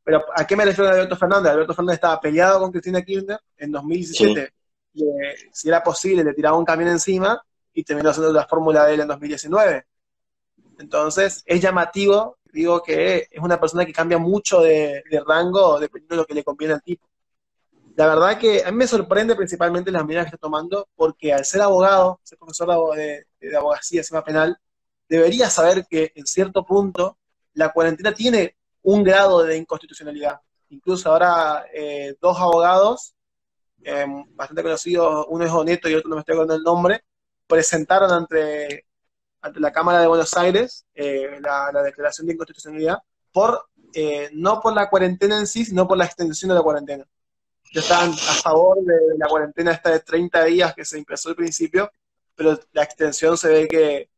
[0.03, 1.53] pero ¿a qué me refiero a Alberto Fernández?
[1.53, 4.55] Alberto Fernández estaba peleado con Cristina Kirchner en 2017.
[5.53, 7.39] si era posible, le tiraba un camión encima
[7.75, 9.85] y terminó haciendo la fórmula de él en 2019.
[10.79, 16.23] Entonces, es llamativo, digo que es una persona que cambia mucho de, rango dependiendo de
[16.23, 17.07] lo que le conviene al tipo.
[17.97, 21.47] La verdad que a mí me sorprende principalmente las medidas que está tomando, porque al
[21.47, 24.59] ser abogado, ser profesor de, de, abogacía, sistema penal,
[25.09, 27.17] debería saber que en cierto punto
[27.55, 30.43] la cuarentena tiene un grado de inconstitucionalidad.
[30.69, 33.15] Incluso ahora eh, dos abogados,
[33.83, 37.03] em, bastante conocidos, uno es Oneto y otro no me estoy acordando el nombre,
[37.47, 38.85] presentaron ante,
[39.41, 42.99] ante la Cámara de Buenos Aires eh, la, declaración de inconstitucionalidad
[43.33, 47.07] por eh, no por la cuarentena en sí, sino por la extensión de la cuarentena.
[47.73, 51.37] Ya estaban a favor de la cuarentena esta de 30 días que se empezó al
[51.37, 51.91] principio,
[52.35, 54.09] pero la extensión se ve que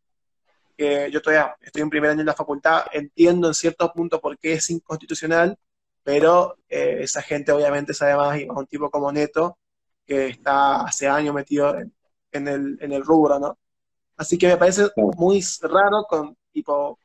[0.78, 4.38] que yo todavía estoy en primer año en la facultad, entiendo en ciertos puntos por
[4.38, 5.58] qué es inconstitucional,
[6.04, 9.58] pero eh, esa gente obviamente sabe más, y un tipo como Neto,
[10.06, 11.76] que está hace años metido
[12.30, 13.58] en, el, en el rubro, ¿no?
[14.16, 16.98] Así que me parece muy raro con, tipo,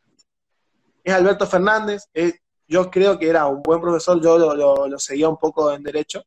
[1.04, 2.04] es Alberto Fernández,
[2.68, 6.24] yo creo que era un buen profesor, yo lo, lo, seguía un poco en derecho,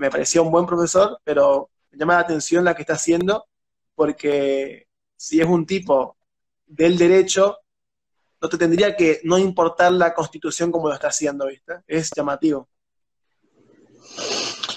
[0.00, 3.44] me parecía un buen profesor, pero me llama la atención la que está haciendo,
[3.94, 6.16] porque si es un tipo
[6.66, 7.58] del derecho,
[8.40, 11.74] no te tendría que no importar la constitución como lo está haciendo, ¿viste?
[11.86, 12.66] Es llamativo.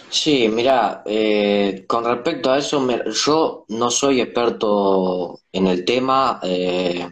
[0.09, 2.85] Sí, mira, eh, con respecto a eso,
[3.25, 6.41] yo no soy experto en el tema.
[6.43, 7.07] Eh,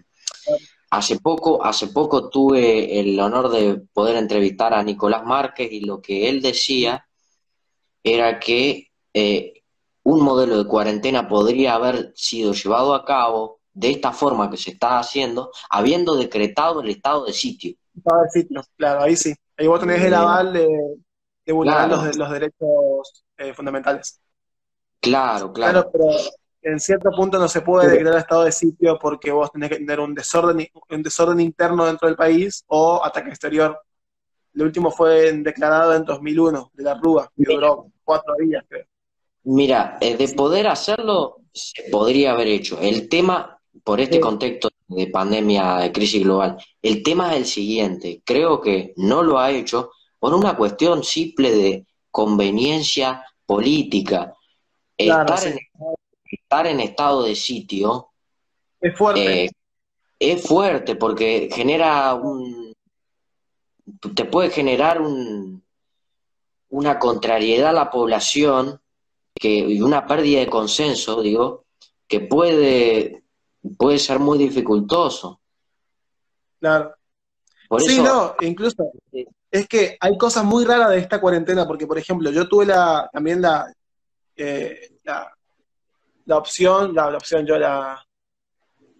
[0.89, 6.01] hace poco, hace poco tuve el honor de poder entrevistar a Nicolás Márquez y lo
[6.01, 7.07] que él decía
[8.03, 9.63] era que eh,
[10.03, 14.71] un modelo de cuarentena podría haber sido llevado a cabo de esta forma que se
[14.71, 17.75] está haciendo, habiendo decretado el estado de sitio.
[17.95, 19.33] Estado de sitio, claro, ahí sí.
[19.57, 20.67] Ahí vos tenés el aval de
[21.45, 24.19] que vulneran los, derechos eh, fundamentales.
[24.99, 25.89] Claro, claro.
[25.91, 26.05] pero
[26.61, 29.99] en cierto punto no se puede declarar estado de sitio porque vos tenés que tener
[29.99, 33.79] un desorden, un desorden interno dentro del país o ataque exterior.
[34.53, 38.85] El último fue declarado en 2001, de la Rúa, que duró cuatro días, creo.
[39.43, 42.79] Mira, eh, de poder hacerlo, se podría haber hecho.
[42.79, 48.21] El tema, por este contexto de pandemia, de crisis global, el tema es el siguiente.
[48.23, 54.35] Creo que no lo ha hecho por una cuestión simple de conveniencia política.
[54.97, 58.09] estar, en, estado de sitio
[58.79, 59.45] es fuerte.
[59.45, 59.49] Eh,
[60.19, 62.73] es fuerte porque genera un.
[64.15, 65.63] te puede generar un,
[66.71, 68.81] una contrariedad a la población
[69.33, 71.65] que, y una pérdida de consenso, digo,
[72.07, 73.23] que puede,
[73.77, 75.39] puede ser muy dificultoso.
[76.59, 76.93] Claro.
[77.79, 78.91] sí, no, incluso
[79.51, 83.09] es que hay cosas muy raras de esta cuarentena, porque por ejemplo, yo tuve la,
[83.11, 83.71] también la,
[84.35, 88.01] eh, la, opción, la, opción, yo la,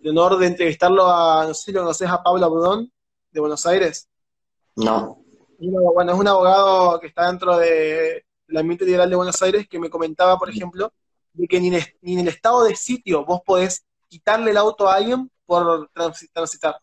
[0.04, 2.92] el honor de entrevistarlo a, no sé si lo conoces, a Pablo Abudón,
[3.32, 4.10] de Buenos Aires.
[4.76, 5.21] No.
[5.70, 9.80] Bueno, es un abogado que está dentro de la ambiente liberal de Buenos Aires que
[9.80, 10.92] me comentaba, por ejemplo,
[11.34, 14.90] de que ni en, ni en el estado de sitio vos podés quitarle el auto
[14.90, 16.76] a alguien por transitar.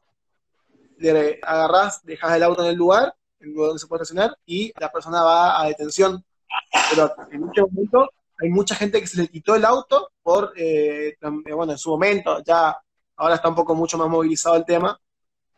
[0.96, 4.72] Le agarrás, dejas el auto en el lugar en lugar donde se puede estacionar, y
[4.78, 6.24] la persona va a detención.
[6.90, 8.08] Pero en muchos momentos
[8.40, 11.90] hay mucha gente que se le quitó el auto por, eh, eh, bueno, en su
[11.90, 12.76] momento, ya
[13.16, 14.98] ahora está un poco mucho más movilizado el tema,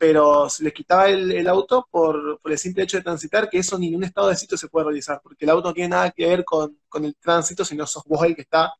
[0.00, 3.88] pero se les quitaba el, auto por, el simple hecho de transitar, que eso ni
[3.88, 6.26] en un estado de sitio se puede realizar, porque el auto no tiene nada que
[6.26, 8.72] ver con, el tránsito, sino sos vos el que está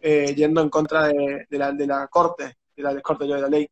[0.00, 3.68] eh, yendo en contra de, la, de la corte, de la corte de la ley.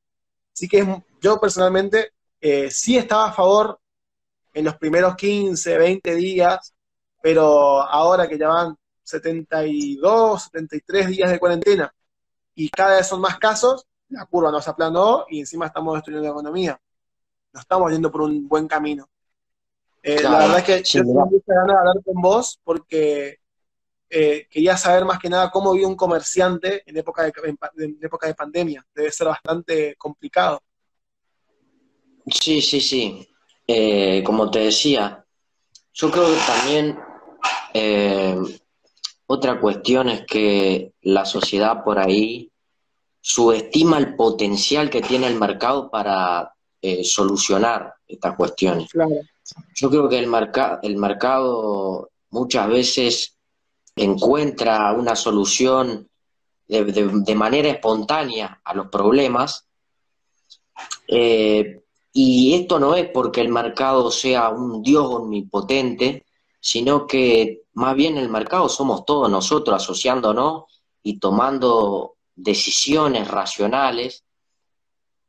[0.53, 0.87] Así que
[1.19, 2.13] yo personalmente
[2.69, 3.81] sí estaba a favor
[4.53, 6.75] en los primeros 15, 20 días,
[7.23, 11.91] pero ahora que ya van 72, 73 días de cuarentena
[12.55, 16.33] y cada vez son más casos, la curva nos aplanó y encima estamos destruyendo la
[16.33, 16.81] economía.
[17.53, 19.09] No estamos yendo por un buen camino.
[20.03, 23.41] Eh, la verdad es que yo tengo mucha ganas de hablar con vos porque
[24.09, 27.33] eh, quería saber más que nada cómo vive un comerciante en época de,
[27.79, 28.87] en época de pandemia.
[28.95, 30.61] Debe ser bastante complicado.
[32.27, 33.29] Sí, sí, sí.
[33.67, 35.25] Eh, como te decía,
[35.93, 36.99] yo creo que también
[37.75, 38.39] eh,
[39.27, 42.53] otra cuestión es que la sociedad por ahí
[43.29, 48.89] subestima el potencial que tiene el mercado para eh, solucionar estas cuestiones.
[49.75, 50.33] Yo creo que el,
[50.83, 53.37] el mercado muchas veces
[53.97, 56.09] encuentra una solución
[56.69, 59.67] de, manera espontánea a los problemas,
[61.09, 66.27] y esto no es porque el mercado sea un dios omnipotente,
[66.61, 70.63] sino que más bien el mercado somos todos nosotros asociándonos
[71.03, 74.25] y tomando decisiones racionales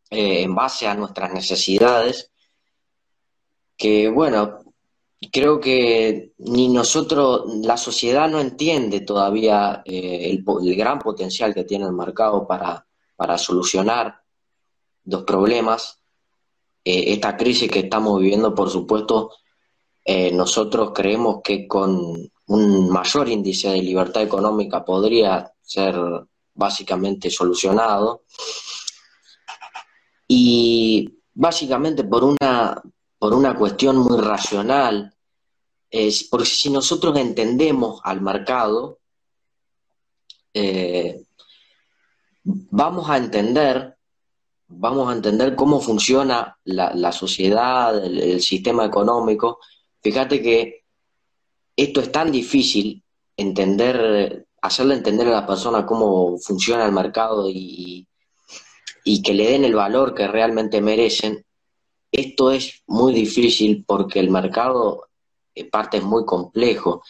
[0.09, 2.31] eh, en base a nuestras necesidades,
[3.75, 4.59] que bueno,
[5.31, 11.85] creo que ni nosotros, la sociedad no entiende todavía eh, el, gran potencial que tiene
[11.85, 14.21] el mercado para, para solucionar
[15.05, 16.01] los problemas.
[16.83, 19.31] Eh, esta crisis que estamos viviendo, por supuesto,
[20.31, 25.97] nosotros creemos que con un mayor índice de libertad económica podría ser
[26.57, 28.23] básicamente solucionado.
[30.27, 32.81] Y básicamente por una,
[33.17, 35.13] por una cuestión muy racional,
[35.89, 38.99] es porque si nosotros entendemos al mercado,
[40.53, 41.23] eh,
[42.43, 43.97] vamos a entender
[44.67, 49.59] vamos a entender cómo funciona la, sociedad, el, sistema económico.
[50.01, 50.83] Fíjate que
[51.75, 53.03] esto es tan difícil
[53.35, 58.07] entender, hacerle entender a la persona cómo funciona el mercado y,
[59.03, 61.45] y que le den el valor que realmente merecen.
[62.11, 65.07] Esto es muy difícil porque el mercado
[65.55, 67.03] en parte es muy complejo.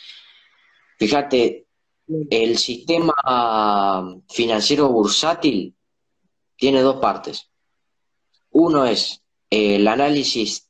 [0.97, 1.67] Fíjate,
[2.29, 3.13] el sistema
[4.29, 5.75] financiero bursátil
[6.55, 7.49] tiene dos partes.
[8.51, 10.69] Uno es el análisis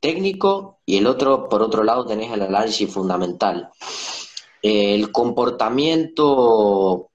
[0.00, 3.70] técnico y el otro, por otro lado, tenés el análisis fundamental.
[4.62, 7.10] El comportamiento,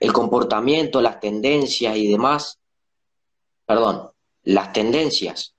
[0.00, 2.58] el comportamiento, las tendencias y demás,
[3.66, 4.10] perdón,
[4.44, 5.54] las tendencias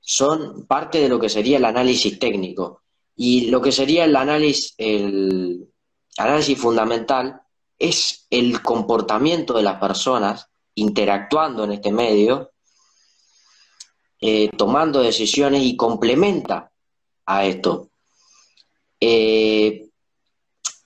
[0.00, 2.82] son parte de lo que sería el análisis técnico.
[3.16, 5.68] Y lo que sería el análisis, el
[6.16, 7.42] análisis fundamental
[7.78, 12.52] es el comportamiento de las personas interactuando en este medio,
[14.20, 16.70] eh, tomando decisiones y complementa
[17.26, 17.90] a esto.
[19.00, 19.89] Eh,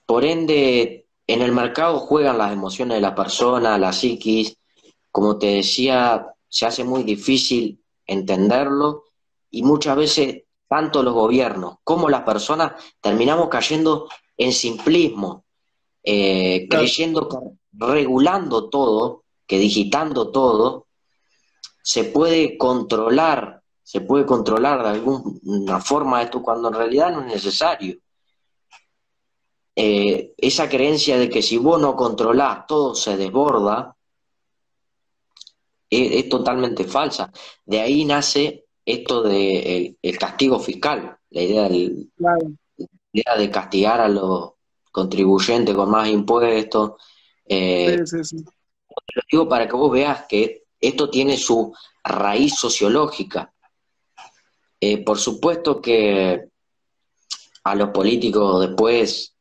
[0.07, 4.57] por ende, en el mercado juegan las emociones de la persona, la psiquis,
[5.11, 9.05] como te decía, se hace muy difícil entenderlo
[9.51, 15.45] y muchas veces tanto los gobiernos como las personas terminamos cayendo en simplismo,
[16.03, 17.37] eh, creyendo que
[17.73, 20.87] regulando todo, que digitando todo,
[21.83, 27.27] se puede controlar, se puede controlar de alguna forma esto cuando en realidad no es
[27.27, 27.97] necesario.
[29.77, 33.97] Eh, esa creencia de que si vos no controlás todo se desborda,
[35.91, 37.33] es, totalmente falsa.
[37.65, 42.39] De ahí nace esto de el, castigo fiscal, la idea, la
[43.13, 44.53] idea de castigar a los
[44.93, 46.93] contribuyentes con más impuestos.
[47.47, 53.53] Eh, lo digo para que vos veas que esto tiene su raíz sociológica.
[54.81, 56.49] Eh, por supuesto que
[57.65, 59.34] a los políticos después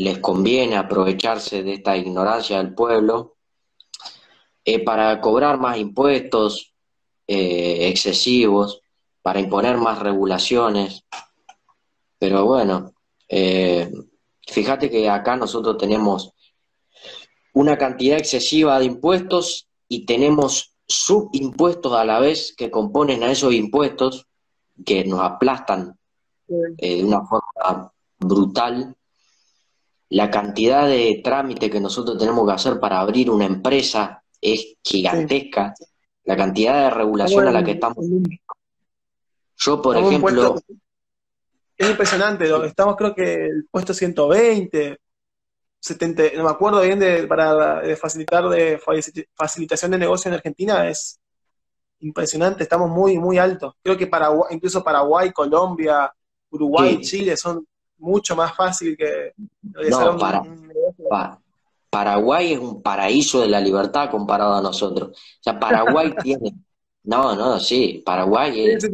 [0.00, 3.36] les conviene aprovecharse de esta ignorancia del pueblo
[4.64, 6.74] eh, para cobrar más impuestos
[7.28, 8.80] eh, excesivos,
[9.22, 11.04] para imponer más regulaciones.
[12.18, 12.92] Pero bueno,
[13.28, 13.90] eh,
[14.46, 16.32] fíjate que acá nosotros tenemos
[17.52, 23.54] una cantidad excesiva de impuestos y tenemos subimpuestos a la vez que componen a esos
[23.54, 24.26] impuestos
[24.84, 25.96] que nos aplastan
[26.48, 28.95] de una forma brutal.
[30.08, 35.74] La cantidad de trámite que nosotros tenemos que hacer para abrir una empresa es gigantesca.
[36.24, 38.04] La cantidad de regulación a la que estamos.
[39.56, 40.56] Yo, por ejemplo.
[41.76, 44.98] es impresionante, estamos creo que el puesto 120,
[45.78, 48.80] 70, no me acuerdo bien de, para facilitar de
[49.34, 51.20] facilitación de negocio en Argentina, es
[52.00, 53.74] impresionante, estamos muy, muy altos.
[53.82, 56.12] Creo que Paraguay, incluso Paraguay, Colombia,
[56.50, 57.66] Uruguay, Chile son
[57.98, 59.32] mucho más fácil que
[59.88, 60.42] no, para,
[61.90, 65.10] Paraguay es un paraíso de la libertad comparado a nosotros.
[65.10, 66.54] O sea, Paraguay tiene.
[67.04, 68.90] No, no, sí, Paraguay es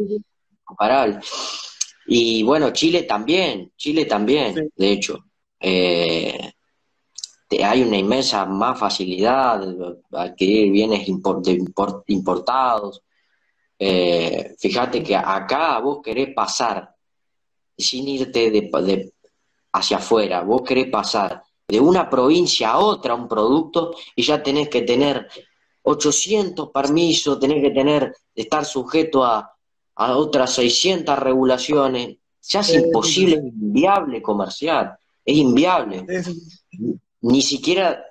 [0.63, 1.19] comparable.
[2.07, 5.25] Y bueno, Chile también, Chile también, de hecho.
[5.59, 6.53] Eh,
[7.65, 11.09] hay una inmensa más facilidad de adquirir bienes
[12.07, 13.03] importados.
[13.79, 16.92] Eh, fíjate que acá vos querés pasar,
[17.77, 19.13] sin irte de,
[19.73, 24.69] hacia afuera, vos querés pasar de una provincia a otra un producto y ya tenés
[24.69, 25.29] que tener
[25.83, 29.53] 800 permisos, tenés que tener, estar sujeto a,
[29.95, 32.17] a otras 600 regulaciones.
[32.41, 36.05] Se hace imposible, es inviable comercial, es inviable.
[37.23, 38.05] Ni siquiera,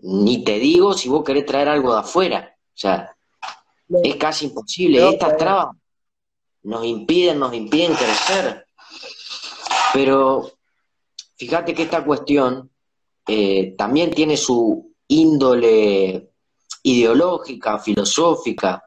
[0.00, 2.56] ni te digo si vos querés traer algo de afuera.
[2.68, 3.14] O sea,
[4.02, 5.08] es casi imposible.
[5.08, 5.76] Estas trabas
[6.62, 8.63] nos impiden, nos impiden crecer.
[9.94, 10.50] Pero
[11.36, 12.68] fíjate que esta cuestión
[13.28, 16.30] eh, también tiene su índole
[16.82, 18.82] ideológica, filosófica,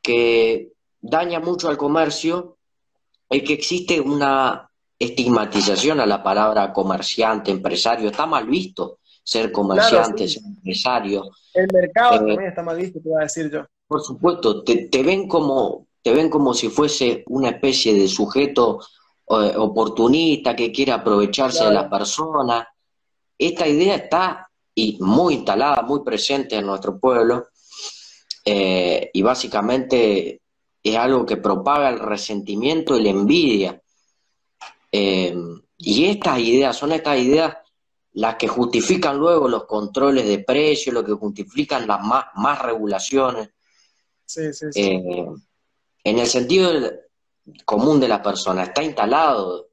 [0.00, 2.56] que daña mucho al comercio,
[3.28, 10.26] es que existe una estigmatización a la palabra comerciante, empresario, está mal visto ser comerciante,
[10.26, 11.30] ser empresario.
[11.52, 13.66] El mercado eh, también está mal visto, te voy a decir yo.
[13.86, 18.80] Por supuesto, te, ven como te ven como si fuese una especie de sujeto
[19.28, 22.66] oportunista que quiere aprovecharse de la persona,
[23.36, 27.48] esta idea está y muy instalada, muy presente en nuestro pueblo
[28.44, 30.40] eh, y básicamente
[30.82, 33.82] es algo que propaga el resentimiento y la envidia.
[34.90, 35.36] Eh,
[35.76, 37.56] y estas ideas, son estas ideas
[38.12, 43.50] las que justifican luego los controles de precios, lo que justifican las más, más regulaciones.
[44.24, 44.80] Sí, sí, sí.
[44.80, 45.26] Eh,
[46.04, 46.72] en el sentido
[47.64, 49.68] común de la persona, está instalado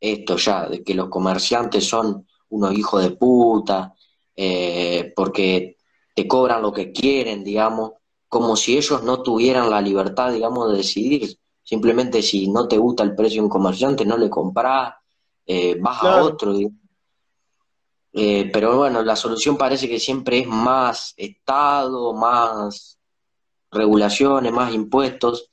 [0.00, 3.94] esto ya, de que los comerciantes son unos hijos de puta,
[4.34, 5.76] eh, porque
[6.14, 7.92] te cobran lo que quieren, digamos,
[8.28, 11.38] como si ellos no tuvieran la libertad, digamos, de decidir.
[11.62, 14.94] Simplemente si no te gusta el precio de un comerciante, no le compras,
[15.46, 16.54] eh, vas a otro.
[18.12, 22.98] Eh, pero bueno, la solución parece que siempre es más Estado, más
[23.70, 25.49] regulaciones, más impuestos.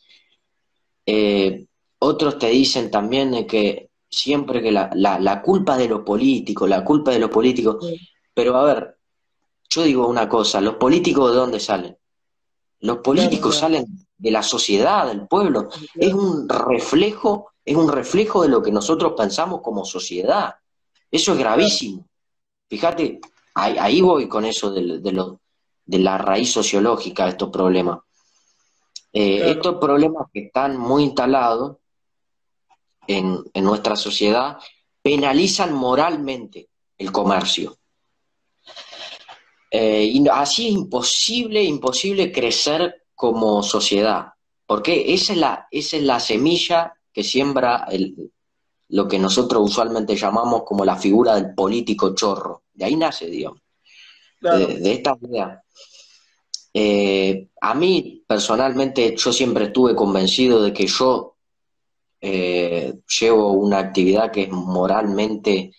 [1.08, 1.66] Eh,
[2.00, 6.84] otros te dicen también de que siempre que la, la, culpa de los políticos, la
[6.84, 7.78] culpa de los políticos,
[8.34, 8.98] pero a ver,
[9.70, 11.98] yo digo una cosa, ¿los políticos de dónde salen?
[12.82, 13.86] Los políticos salen
[14.18, 15.70] de la sociedad, del pueblo.
[15.96, 20.56] Es un reflejo, es un reflejo de lo que nosotros pensamos como sociedad.
[21.10, 22.06] Eso es gravísimo.
[22.70, 23.20] Fíjate,
[23.56, 28.00] ahí, voy con eso de, de, la raíz sociológica de estos problemas.
[29.20, 31.78] Eh, estos problemas que están muy instalados
[33.08, 34.60] en, nuestra sociedad
[35.02, 37.76] penalizan moralmente el comercio.
[39.72, 44.34] Eh, y así es imposible, imposible crecer como sociedad,
[44.68, 48.32] porque esa es la, esa es la semilla que siembra el,
[48.90, 52.66] lo que nosotros usualmente llamamos como la figura del político chorro.
[52.72, 53.62] De ahí nace, digamos,
[54.42, 55.64] de, esta idea.
[56.80, 61.36] Eh, a mí, personalmente, yo siempre estuve convencido de que yo
[62.22, 65.74] eh, llevo una actividad que es moralmente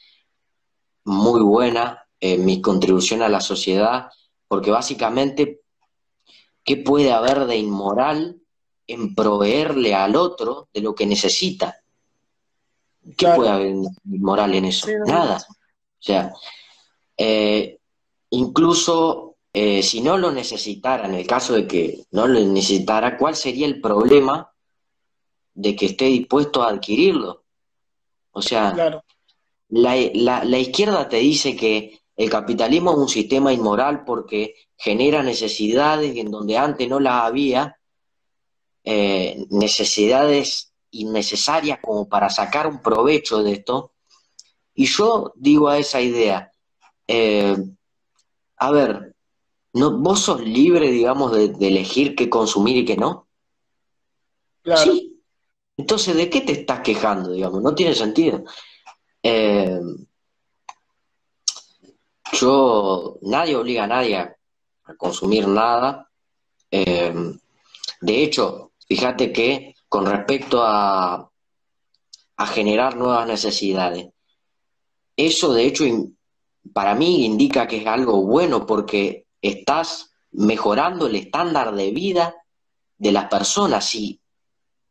[1.05, 4.09] muy buena, en mi contribución a la sociedad,
[4.49, 5.61] porque básicamente,
[6.65, 8.43] ¿qué puede haber de inmoral
[8.89, 11.77] en proveerle al otro de lo que necesita?
[13.17, 14.89] ¿Qué puede haber de inmoral en eso?
[15.07, 15.37] Nada.
[15.37, 16.33] O sea,
[17.17, 17.79] eh,
[18.31, 23.35] incluso eh, si no lo necesitara, en el caso de que no lo necesitara, ¿cuál
[23.37, 24.53] sería el problema
[25.59, 27.45] de que esté dispuesto a adquirirlo.
[28.31, 29.03] O sea,
[29.71, 36.17] la, la, izquierda te dice que el capitalismo es un sistema inmoral porque genera necesidades
[36.17, 37.77] en donde antes no las había,
[38.85, 43.95] eh, necesidades innecesarias como para sacar un provecho de esto.
[44.75, 46.53] Y yo digo a esa idea,
[47.09, 47.57] eh,
[48.59, 49.17] a ver,
[49.79, 53.29] ¿no, ¿vos sos libre, digamos, de, elegir qué consumir y qué no?
[54.77, 55.23] Sí,
[55.77, 57.63] entonces, ¿de qué te estás quejando, digamos?
[57.63, 58.45] No tiene sentido.
[59.23, 59.81] Eh,
[62.33, 64.35] yo, nadie obliga a nadie a,
[64.97, 66.11] consumir nada.
[66.71, 67.15] Eh,
[68.01, 71.31] de hecho, fíjate que con respecto a,
[72.37, 74.09] a generar nuevas necesidades,
[75.17, 75.85] eso de hecho
[76.73, 82.35] para mí indica que es algo bueno porque estás mejorando el estándar de vida
[82.97, 83.87] de las personas.
[83.87, 84.21] Si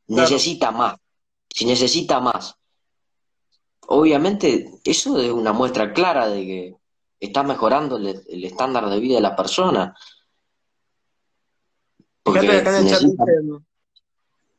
[0.08, 0.98] necesita más.
[1.50, 2.56] Si necesita más.
[3.88, 6.76] Obviamente, eso es una muestra clara de que
[7.20, 9.96] está mejorando el, estándar de vida de la persona.
[12.26, 13.24] Fíjate acá en el chat dice,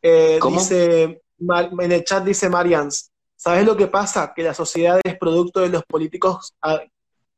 [0.03, 4.33] eh, dice, en el chat dice Marians, ¿sabes lo que pasa?
[4.35, 6.55] Que la sociedad es producto de los políticos,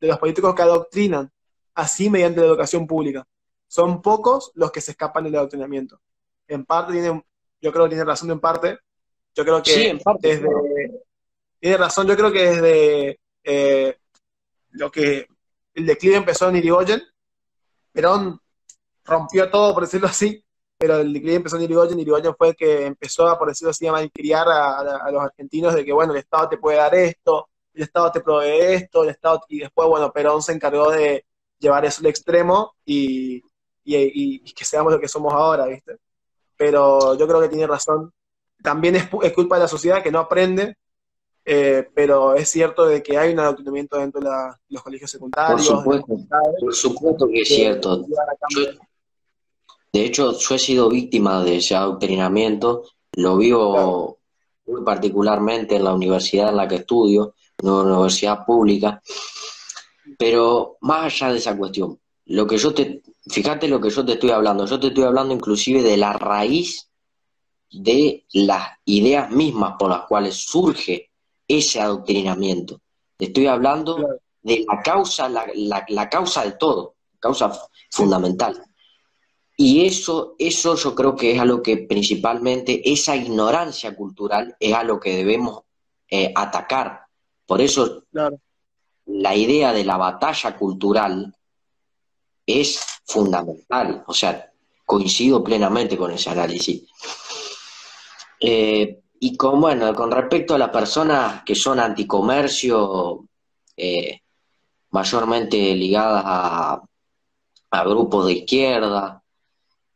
[0.01, 1.31] de los políticos que adoctrinan,
[1.75, 3.27] así mediante la educación pública.
[3.67, 6.01] Son pocos los que se escapan del adoctrinamiento.
[6.49, 7.25] En parte tienen
[7.61, 8.79] yo creo que tiene razón en parte.
[9.35, 10.49] Yo creo que sí, en parte, desde,
[11.61, 13.99] tiene razón, yo creo que desde eh,
[14.71, 15.27] lo que
[15.75, 17.03] el declive empezó en Irigoyen,
[17.93, 18.41] Perón
[19.05, 20.45] rompió todo, por decirlo así,
[20.79, 23.87] pero el declive empezó en Irigoyen, Irigoyen fue el que empezó a, por decirlo así,
[23.87, 27.83] a malcriar a, los argentinos de que, bueno, el Estado te puede dar esto, el
[27.83, 31.25] Estado te provee esto, el Estado, y después, bueno, Perón se encargó de
[31.61, 33.43] llevar eso al extremo y,
[33.85, 35.99] y que seamos lo que somos ahora, ¿viste?
[36.61, 38.13] pero yo creo que tiene razón.
[38.63, 40.77] También es, culpa de la sociedad que no aprende,
[41.43, 44.29] eh, pero es cierto de que hay un adoctrinamiento dentro de,
[44.69, 45.67] los colegios secundarios.
[45.67, 48.05] Por supuesto, que es cierto.
[49.91, 52.83] de hecho, yo he sido víctima de ese adoctrinamiento,
[53.13, 54.19] lo vivo
[54.67, 59.01] muy particularmente en la universidad en la que estudio, una universidad pública,
[60.21, 64.13] pero más allá de esa cuestión, lo que yo te, fíjate lo que yo te
[64.13, 66.91] estoy hablando, yo te estoy hablando inclusive de la raíz
[67.71, 71.11] de las ideas mismas por las cuales surge
[71.49, 72.83] ese adoctrinamiento.
[73.17, 73.97] Te estoy hablando
[74.43, 77.59] de la causa, la, causa de todo, causa
[77.91, 78.63] fundamental.
[79.57, 84.75] Y eso, eso yo creo que es a lo que principalmente, esa ignorancia cultural es
[84.75, 85.63] a lo que debemos
[86.11, 87.07] eh, atacar.
[87.47, 88.05] Por eso
[89.13, 91.35] la idea de la batalla cultural
[92.47, 94.05] es fundamental.
[94.07, 94.51] O sea,
[94.85, 96.83] coincido plenamente con ese análisis.
[98.41, 103.27] Eh, y con, bueno, con respecto a las personas que son anticomercio,
[103.77, 104.21] eh,
[104.91, 106.83] mayormente ligadas a,
[107.85, 109.23] grupos de izquierda,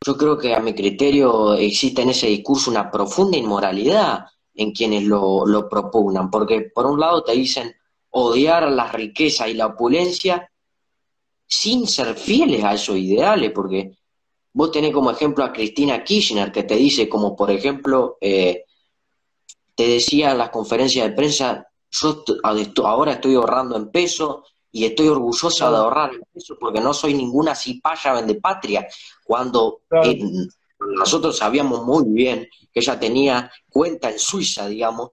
[0.07, 5.03] yo creo que a mi criterio existe en ese discurso una profunda inmoralidad en quienes
[5.03, 7.75] lo, lo propugnan, porque por un lado te dicen
[8.17, 10.51] odiar la riqueza y la opulencia
[11.47, 13.99] sin ser fieles a esos ideales, porque
[14.53, 18.65] vos tenés como ejemplo a Cristina Kirchner, que te dice como, por ejemplo, eh,
[19.75, 22.25] te decía en las conferencias de prensa, yo
[22.85, 27.15] ahora estoy ahorrando en peso y estoy orgullosa de ahorrar en peso porque no soy
[27.15, 28.87] ninguna cipaya vende patria,
[29.25, 29.81] cuando
[30.79, 35.11] nosotros sabíamos muy bien que ella tenía cuenta en Suiza, digamos,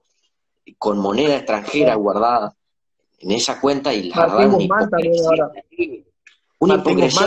[0.78, 2.56] con moneda extranjera guardada
[3.22, 4.54] en esa cuenta y la verdad
[6.58, 7.20] una hipocresía.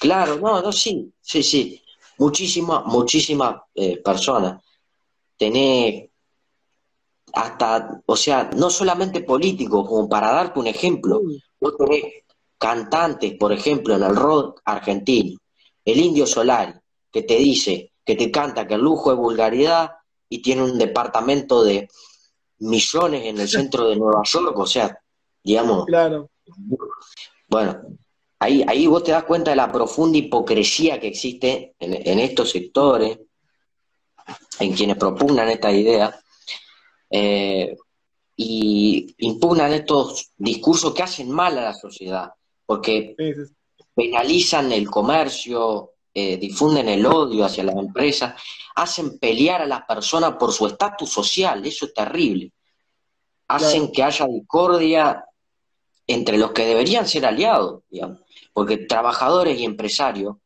[0.00, 1.82] Claro, no, no, sí, sí, sí.
[2.18, 4.62] Muchísimas, muchísimas eh, personas.
[5.36, 6.08] Tenés
[7.32, 11.20] hasta, o sea, no solamente políticos, como para darte un ejemplo,
[11.60, 12.04] vos tenés
[12.58, 15.38] cantantes, por ejemplo, en el rock argentino,
[15.84, 16.72] el Indio Solari,
[17.12, 19.92] que te dice, que te canta que el lujo es vulgaridad
[20.28, 21.88] y tiene un departamento de
[22.58, 24.98] millones en el centro de Nueva York, o sea,
[25.42, 25.86] digamos.
[25.86, 26.30] Claro.
[27.48, 27.82] Bueno,
[28.38, 33.18] ahí, ahí vos te das cuenta de la profunda hipocresía que existe en, estos sectores,
[34.58, 36.18] en quienes propugnan esta idea,
[37.10, 37.76] eh,
[38.36, 42.30] y impugnan estos discursos que hacen mal a la sociedad,
[42.66, 43.14] porque
[43.94, 48.40] penalizan el comercio, eh, difunden el odio hacia las empresas,
[48.74, 52.54] hacen pelear a las personas por su estatus social, eso es terrible.
[53.48, 55.26] Hacen que haya discordia
[56.06, 58.20] entre los que deberían ser aliados, digamos,
[58.54, 60.36] porque trabajadores y empresarios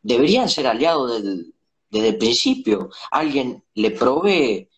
[0.00, 1.22] deberían ser aliados
[1.90, 2.88] desde, el principio.
[3.10, 4.70] Alguien le provee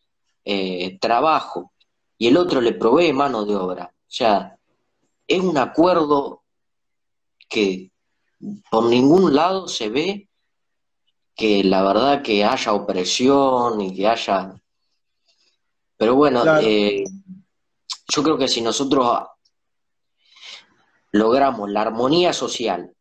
[0.45, 1.71] eh, trabajo
[2.19, 3.95] y el otro le provee mano de obra.
[3.95, 4.59] O sea,
[5.29, 6.43] es un acuerdo
[7.49, 7.93] que
[8.71, 10.29] por ningún lado se ve
[11.35, 14.55] que la verdad que haya opresión y que haya...
[15.97, 17.05] Pero bueno, eh,
[18.09, 19.23] yo creo que si nosotros
[21.13, 22.93] logramos la armonía social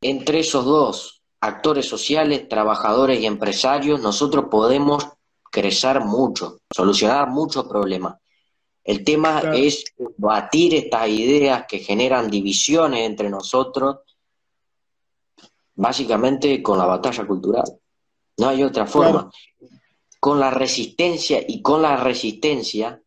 [0.00, 5.06] entre esos dos actores sociales, trabajadores y empresarios, nosotros podemos
[5.50, 8.16] crecer mucho, solucionar muchos problemas.
[8.84, 9.84] El tema es
[10.16, 13.98] batir estas ideas que generan divisiones entre nosotros
[15.80, 17.64] básicamente con la batalla cultural.
[18.36, 19.30] No hay otra forma.
[20.20, 23.00] Con la resistencia y con la resistencia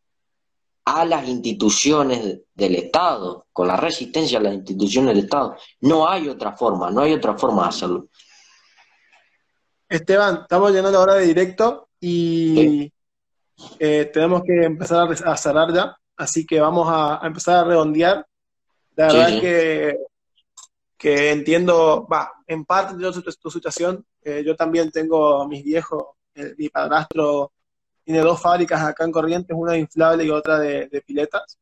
[0.85, 5.55] a las instituciones del Estado, con la resistencia a las instituciones del Estado.
[5.81, 8.07] No hay otra forma, no hay otra forma de hacerlo.
[9.87, 12.91] Esteban, estamos llegando ahora de directo y
[13.77, 18.25] eh, tenemos que empezar a cerrar ya, así que vamos a, empezar a redondear.
[18.95, 19.97] La verdad que
[21.03, 26.03] que entiendo, va, en parte de tu, situación, eh, yo también tengo a mis viejos,
[26.35, 27.51] eh, mi padrastro
[28.03, 31.57] tiene dos fábricas acá en Corrientes, una de inflable y otra de, piletas,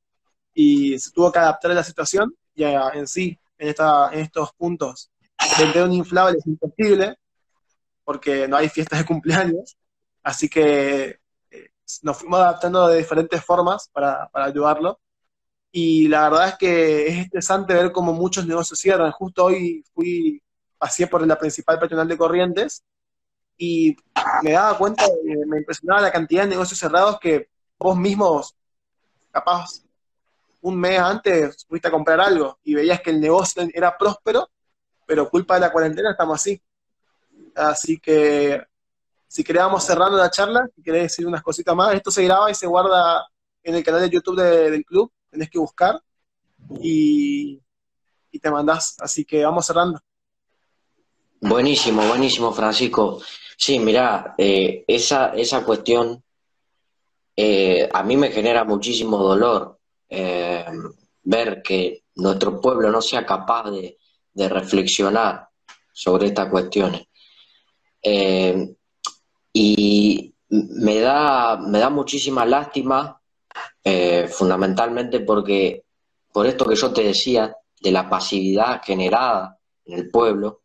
[0.54, 4.52] y se tuvo que adaptar a la situación, ya en sí, en, esta, en estos
[4.54, 5.12] puntos,
[5.58, 7.18] vender un inflable es imposible,
[8.04, 9.78] porque no hay fiestas de cumpleaños,
[10.24, 11.20] así que
[11.52, 11.70] eh,
[12.02, 15.00] nos fuimos adaptando de diferentes formas para, para ayudarlo,
[15.72, 19.12] y la verdad es que es interesante ver cómo muchos negocios cierran.
[19.12, 20.42] Justo hoy fui,
[20.82, 22.84] pasé por la principal peatonal de Corrientes
[23.55, 23.95] y
[24.41, 25.05] me daba cuenta,
[25.45, 28.55] me impresionaba la cantidad de negocios cerrados que vos mismos,
[29.29, 29.84] capaz
[30.61, 34.49] un mes antes, fuiste a comprar algo y veías que el negocio era próspero,
[35.05, 36.61] pero culpa de la cuarentena estamos así.
[37.55, 38.63] Así que
[39.27, 42.55] si queríamos cerrando la charla, si querés decir unas cositas más, esto se graba y
[42.55, 43.27] se guarda
[43.63, 46.01] en el canal de YouTube del club tenés que buscar
[46.82, 47.61] y,
[48.41, 48.95] te mandás.
[48.99, 49.99] Así que vamos cerrando.
[51.42, 53.20] Buenísimo, buenísimo, Francisco.
[53.58, 56.24] Sí, mira, eh, esa, esa cuestión
[57.36, 60.66] eh, a mí me genera muchísimo dolor eh,
[61.24, 63.98] ver que nuestro pueblo no sea capaz de,
[64.34, 65.50] de reflexionar
[65.92, 67.08] sobre estas cuestiones.
[69.54, 73.22] y me da, me da muchísima lástima
[73.84, 75.86] eh, fundamentalmente porque,
[76.32, 80.61] por esto que yo te decía, de la pasividad generada en el pueblo,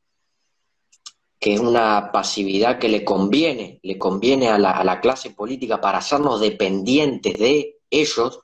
[1.46, 6.40] que es una pasividad que le conviene, le conviene a la, clase política para hacernos
[6.40, 8.40] dependientes de ellos,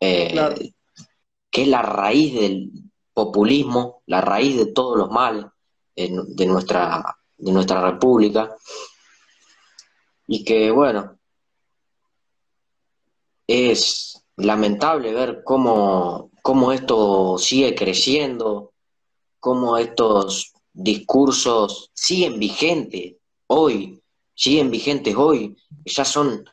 [0.00, 0.74] eh,
[1.50, 2.70] que es la raíz del
[3.14, 5.46] populismo, la raíz de todos los males
[5.96, 8.54] de, nuestra, de nuestra república,
[10.26, 11.18] y que, bueno,
[13.46, 18.74] es lamentable ver cómo, cómo esto sigue creciendo,
[19.40, 23.14] cómo estos discursos siguen vigentes
[23.46, 24.02] hoy,
[24.34, 26.44] siguen vigentes hoy, ya son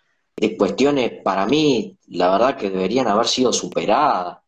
[0.58, 4.40] cuestiones para mí, la verdad que deberían haber sido superadas.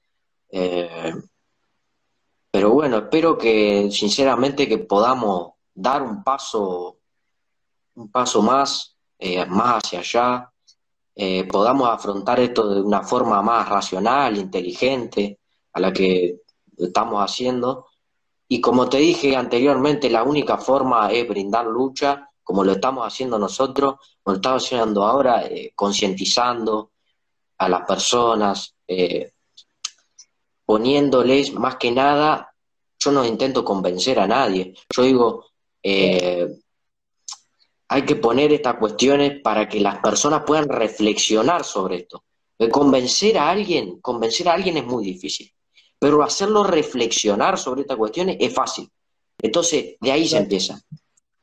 [0.49, 1.13] Eh,
[2.49, 6.99] pero bueno, espero que sinceramente que podamos dar un paso,
[7.95, 10.51] un paso más, eh, más hacia allá,
[11.15, 15.39] eh, podamos afrontar esto de una forma más racional, inteligente,
[15.73, 16.41] a la que
[16.77, 17.87] estamos haciendo.
[18.53, 23.39] Y como te dije anteriormente, la única forma es brindar lucha, como lo estamos haciendo
[23.39, 26.91] nosotros, como lo estamos haciendo ahora, eh, concientizando
[27.57, 29.31] a las personas, eh,
[30.63, 32.53] poniéndoles más que nada,
[32.99, 35.45] yo no intento convencer a nadie, yo digo,
[35.81, 36.47] eh,
[37.87, 42.23] hay que poner estas cuestiones para que las personas puedan reflexionar sobre esto.
[42.71, 45.51] Convencer a alguien, convencer a alguien es muy difícil
[46.03, 48.91] pero hacerlo reflexionar sobre estas cuestiones es fácil.
[49.41, 50.77] Entonces, de ahí se empieza.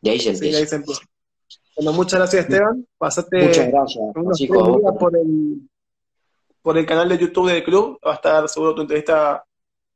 [0.03, 0.59] De ahí se empieza.
[0.59, 1.01] ahí se empieza.
[1.77, 2.87] Bueno, muchas gracias, Esteban.
[2.99, 4.05] Pasate muchas gracias,
[4.35, 4.79] chicos.
[4.99, 5.67] Por el,
[6.61, 7.99] por el canal de YouTube del club.
[8.07, 9.43] Va a estar seguro tu entrevista.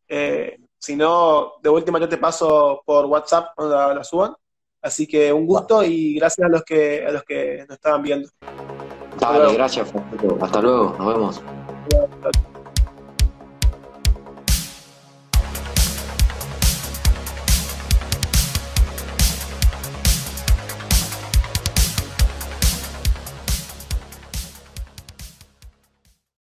[0.09, 4.35] Eh, si no, de última yo te paso por WhatsApp cuando la, suban.
[4.81, 8.31] Así que un gusto y gracias a los que a los que nos estaban viendo.
[9.21, 9.93] Dale, gracias,
[10.41, 11.43] Hasta luego, nos vemos.